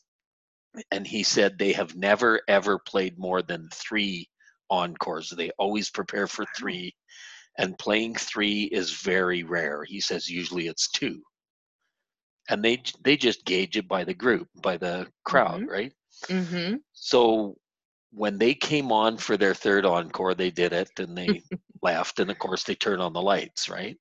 [0.90, 4.28] and he said they have never ever played more than three
[4.70, 5.30] encores.
[5.30, 6.94] They always prepare for three,
[7.58, 9.84] and playing three is very rare.
[9.84, 11.22] He says usually it's two,
[12.48, 15.66] and they they just gauge it by the group, by the crowd, Mhm.
[15.66, 15.92] right?
[16.28, 16.76] mm-hmm.
[16.92, 17.58] So
[18.10, 21.44] when they came on for their third encore, they did it and they
[21.82, 22.18] left.
[22.20, 23.98] And of course, they turn on the lights, right?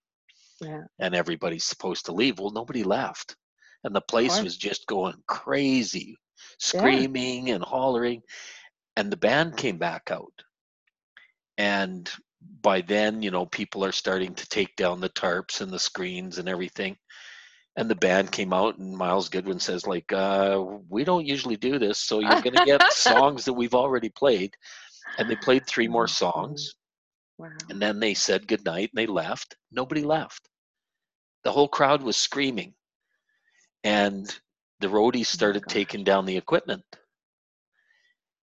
[0.62, 2.40] yeah And everybody's supposed to leave.
[2.40, 3.36] Well, nobody left.
[3.84, 6.18] And the place was just going crazy,
[6.58, 8.22] screaming and hollering.
[8.96, 10.34] And the band came back out.
[11.58, 12.10] And
[12.62, 16.38] by then, you know, people are starting to take down the tarps and the screens
[16.38, 16.98] and everything.
[17.76, 21.78] And the band came out, and Myles Goodwyn says, like, uh, we don't usually do
[21.78, 24.56] this, so you're going to get songs that we've already played.
[25.20, 26.74] And they played three more songs,
[27.38, 29.56] wow and then they said goodnight, and they left.
[29.72, 30.50] Nobody left.
[31.44, 32.74] The whole crowd was screaming.
[33.84, 34.28] And
[34.80, 35.74] the roadies started gosh.
[35.74, 36.84] taking down the equipment.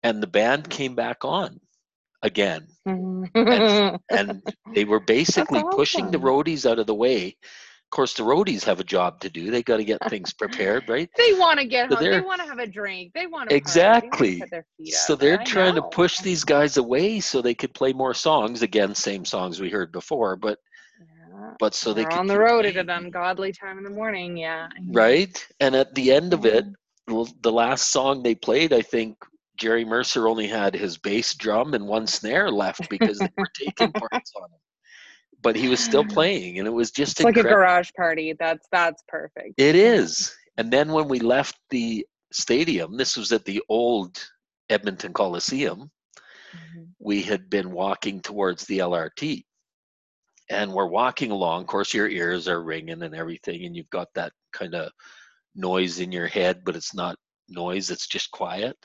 [0.03, 1.59] And the band came back on
[2.21, 2.67] again.
[2.87, 3.99] Mhm.
[4.09, 4.41] And
[4.75, 7.27] they were basically pushing the roadies out of the way.
[7.27, 9.51] Of course, the roadies have a job to do.
[9.51, 11.09] They got to get things prepared, right?
[11.17, 12.09] they want to get So home.
[12.09, 13.13] They want to have a drink.
[13.13, 14.41] They want to Exactly.
[14.41, 18.13] Feet So they're I trying to push these guys away so they could play more
[18.13, 18.61] songs.
[18.61, 20.59] Again, same songs we heard before, but.
[21.59, 24.37] But so they could on the road at an ungodly time in the morning.
[24.37, 24.67] Yeah.
[24.89, 25.45] Right?
[25.59, 26.65] And at the end of it,
[27.07, 27.23] Yeah.
[27.41, 29.17] the last song they played, I think
[29.57, 33.91] Jerry Mercer only had his bass drum and one snare left because they were taking
[33.93, 34.59] parts on him.
[35.41, 38.33] But he was still playing, and it was just It's like a garage party.
[38.39, 39.53] That's that's perfect.
[39.57, 40.33] It is.
[40.57, 44.23] And then when we left the stadium, this was at the old
[44.69, 45.91] Edmonton Coliseum,
[46.55, 46.87] Mhm.
[46.99, 49.43] we had been walking towards the LRT.
[50.49, 51.61] And we're walking along.
[51.61, 54.91] Of course, your ears are ringing and everything, and you've got that kind of
[55.55, 57.15] noise in your head, but it's not
[57.49, 58.77] noise, it's just quiet.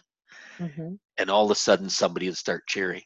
[0.59, 0.99] Mhm.
[1.19, 3.03] And all of a sudden, somebody would start cheering.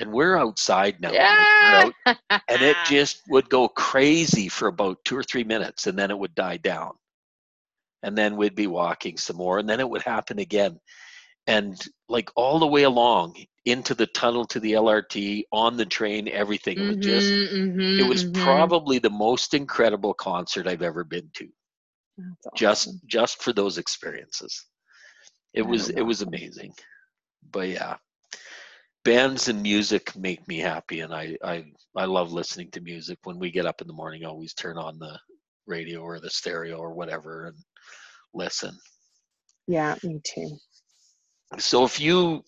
[0.00, 1.10] And we're outside now.
[1.12, 1.90] Yeah.
[2.06, 2.16] out-
[2.48, 6.18] and it just would go crazy for about two or three minutes, and then it
[6.18, 6.92] would die down.
[8.04, 10.78] And then we'd be walking some more, and then it would happen again.
[11.48, 13.34] And like all the way along
[13.68, 16.78] into the tunnel to the LRT, on the train, everything.
[16.78, 18.34] It was just Mhm, mhm, it was mhm.
[18.34, 21.48] probably the most incredible concert I've ever been to.
[22.44, 24.66] That's Just just for those experiences.
[25.54, 26.74] It was it was amazing.
[27.52, 27.96] But yeah.
[29.04, 31.64] Bands and music make me happy and I, I
[31.96, 33.18] I love listening to music.
[33.24, 35.18] When we get up in the morning, I always turn on the
[35.66, 37.56] radio or the stereo or whatever and
[38.34, 38.78] listen.
[39.68, 40.58] Yeah, me too.
[41.58, 42.44] So if you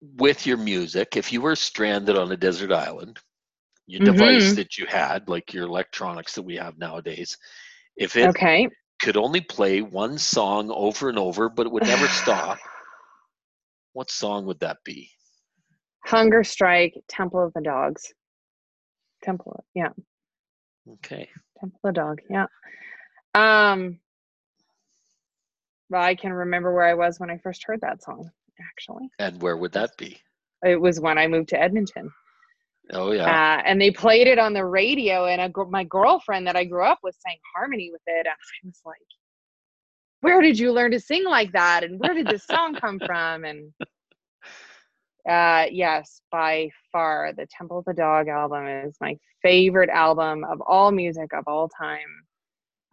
[0.00, 3.18] with your music, if you were stranded on a desert island,
[3.86, 4.56] your device Mhm.
[4.56, 7.36] that you had, like your electronics that we have nowadays,
[7.96, 8.68] if it Okay.
[9.02, 12.58] could only play one song over and over, but it would never stop,
[13.92, 15.10] what song would that be?
[16.04, 18.14] Hunger Strike, Temple of the Dogs.
[19.22, 19.90] Temple, yeah,
[20.88, 21.28] Okay.
[21.58, 22.46] Temple of the Dog, yeah.
[23.34, 24.00] Um,
[25.90, 28.30] well, I can remember where I was when I first heard that song.
[28.68, 30.20] Actually, And where would that be?
[30.64, 32.10] it was when I moved to Edmonton,
[32.92, 33.30] Oh yeah.
[33.30, 35.26] uh, and they played it on the radio.
[35.26, 38.66] And a, my girlfriend that I grew up with sang harmony with it, and I
[38.66, 38.96] was like,
[40.20, 41.84] "Where did you learn to sing like that?
[41.84, 43.72] And where did this song come from?" And
[45.28, 50.60] uh yes by far the temple of the dog album is my favorite album of
[50.62, 52.08] all music of all time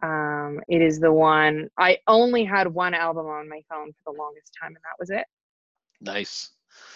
[0.02, 4.18] um it is the one i only had one album on my phone for the
[4.18, 5.24] longest time and that was it
[6.00, 6.50] nice.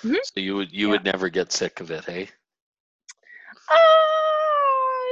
[0.05, 0.17] Mhm.
[0.25, 0.93] So you would you Yeah.
[0.93, 2.29] would never get sick of it, hey?
[3.71, 3.77] uh,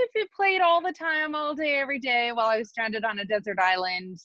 [0.04, 3.18] if it played all the time all day every day while i was stranded on
[3.18, 4.18] a desert island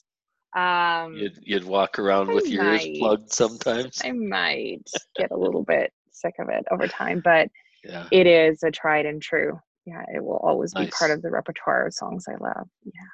[0.56, 4.00] um You'd you'd walk around I with your ears plugged sometimes.
[4.04, 7.48] i might get a little bit sick of it over time but
[7.84, 8.08] Yeah.
[8.10, 9.60] it is a tried and true.
[9.84, 12.66] Yeah, it will always be part of the repertoire of songs I love.
[12.84, 13.10] Yeah.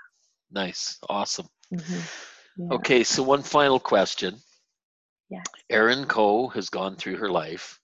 [0.50, 0.98] Nice.
[1.10, 1.46] Awesome.
[1.74, 2.08] Mhm,
[2.56, 4.40] yeah, Okay, so one final question.
[5.32, 5.46] Yes.
[5.70, 7.80] Erin Coe has gone through her life.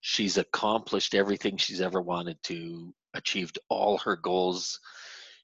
[0.00, 4.80] She's accomplished everything she's ever wanted to, achieved all her goals.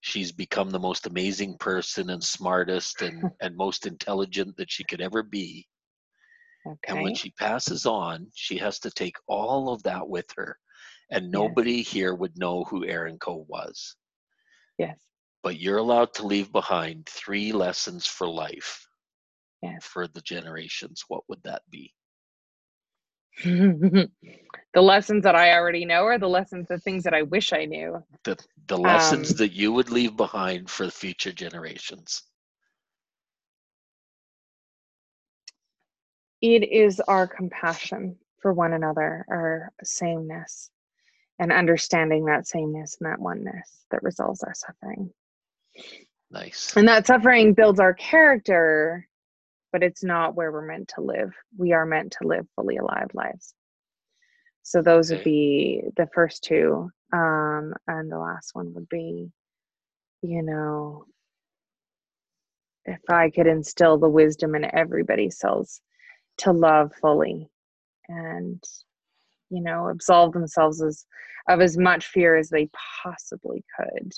[0.00, 5.02] She's become the most amazing person and smartest and, and most intelligent that she could
[5.02, 5.68] ever be.
[6.66, 6.78] Okay.
[6.88, 10.58] And when she passes on, she has to take all of that with her.
[11.10, 11.32] And Yes.
[11.32, 13.94] nobody here would know who Erin Coe was.
[14.78, 14.98] Yes.
[15.42, 18.86] But you're allowed to leave behind three lessons for life
[19.62, 19.82] Yes.
[19.82, 21.04] for the generations.
[21.08, 21.94] What would that be?
[23.44, 24.10] the
[24.82, 28.02] lessons that I already know are the lessons, the things that I wish I knew.
[28.24, 28.38] the
[28.68, 32.24] the lessons Um, that you would leave behind for future generations
[36.42, 40.70] It is our compassion for one another, our sameness,
[41.40, 45.12] and understanding that sameness and that oneness that resolves our suffering.
[46.30, 49.08] nice And that suffering builds our character,
[49.72, 51.32] but it's not where we're meant to live.
[51.56, 53.54] We are meant to live fully alive lives.
[54.62, 56.90] So those would be the first two.
[57.12, 59.30] Um, and the last one would be,
[60.22, 61.06] you know,
[62.84, 65.80] if I could instill the wisdom in everybody's souls
[66.38, 67.48] to love fully
[68.08, 68.62] and,
[69.50, 71.04] you know, absolve themselves as,
[71.48, 72.68] of as much fear as they
[73.02, 74.12] possibly could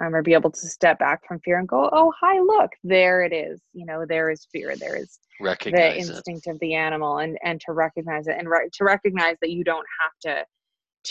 [0.00, 3.22] um, or be able to step back from fear and go, oh, hi, look, there
[3.22, 3.60] it is.
[3.72, 4.74] You know, there is fear.
[4.76, 8.48] There is the recognize it instinct of the animal and, and to recognize it and
[8.48, 10.44] re- to recognize that you don't have to,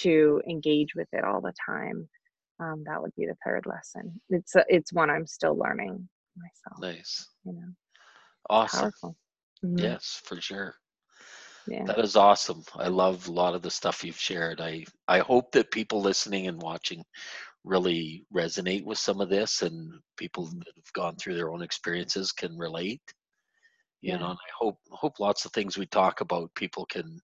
[0.02, 2.08] to engage with it all the time.
[2.60, 4.20] Um, that would be the third lesson.
[4.30, 6.08] It's, a, it's one I'm still learning
[6.38, 7.74] myself, nice you know,
[8.50, 8.94] awesome.
[9.66, 9.82] Mhm.
[9.82, 10.76] yes for sure
[11.68, 11.84] Yeah.
[11.86, 12.64] That is awesome.
[12.76, 14.62] I love a lot of the stuff you've shared.
[14.62, 17.04] I I hope that people listening and watching
[17.68, 22.32] really resonate with some of this and people that have gone through their own experiences
[22.32, 23.02] can relate.
[24.04, 24.20] You Yeah.
[24.20, 27.22] know, and I hope hope lots of things we talk about people can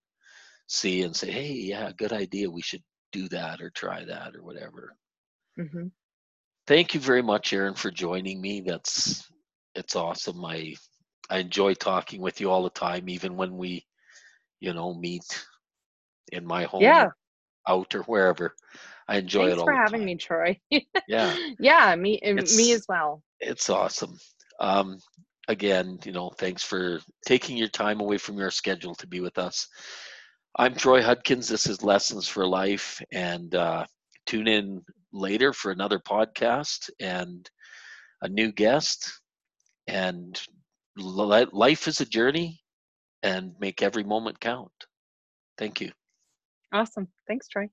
[0.67, 2.49] see and say, "Hey, yeah, good idea.
[2.49, 4.95] We should do that or try that or whatever."
[5.57, 5.87] hmm
[6.67, 8.61] Thank you very much, Erin, for joining me.
[8.61, 9.29] That's
[9.75, 10.43] it's awesome.
[10.45, 10.75] I
[11.29, 13.85] I enjoy talking with you all the time, even when we,
[14.59, 15.45] you know, meet
[16.31, 17.11] in my home Yeah.
[17.67, 18.55] out or wherever.
[19.07, 20.59] I enjoy Thanks it all for having me, Troy.
[21.07, 23.23] Yeah, yeah, me uh, me as well.
[23.39, 24.17] it's awesome.
[24.59, 24.97] Um,
[25.47, 29.37] again, you know, thanks for taking your time away from your schedule to be with
[29.37, 29.67] us.
[30.57, 31.47] I'm Troy Hudkins.
[31.47, 33.85] This is Lessons for Life, and uh,
[34.25, 37.49] tune in later for another podcast and
[38.21, 39.21] a new guest.
[39.87, 40.39] And
[40.97, 42.61] li- life is a journey,
[43.23, 44.71] and make every moment count.
[45.57, 45.91] Thank you.
[46.73, 47.07] Awesome.
[47.27, 47.69] Thanks, Troy.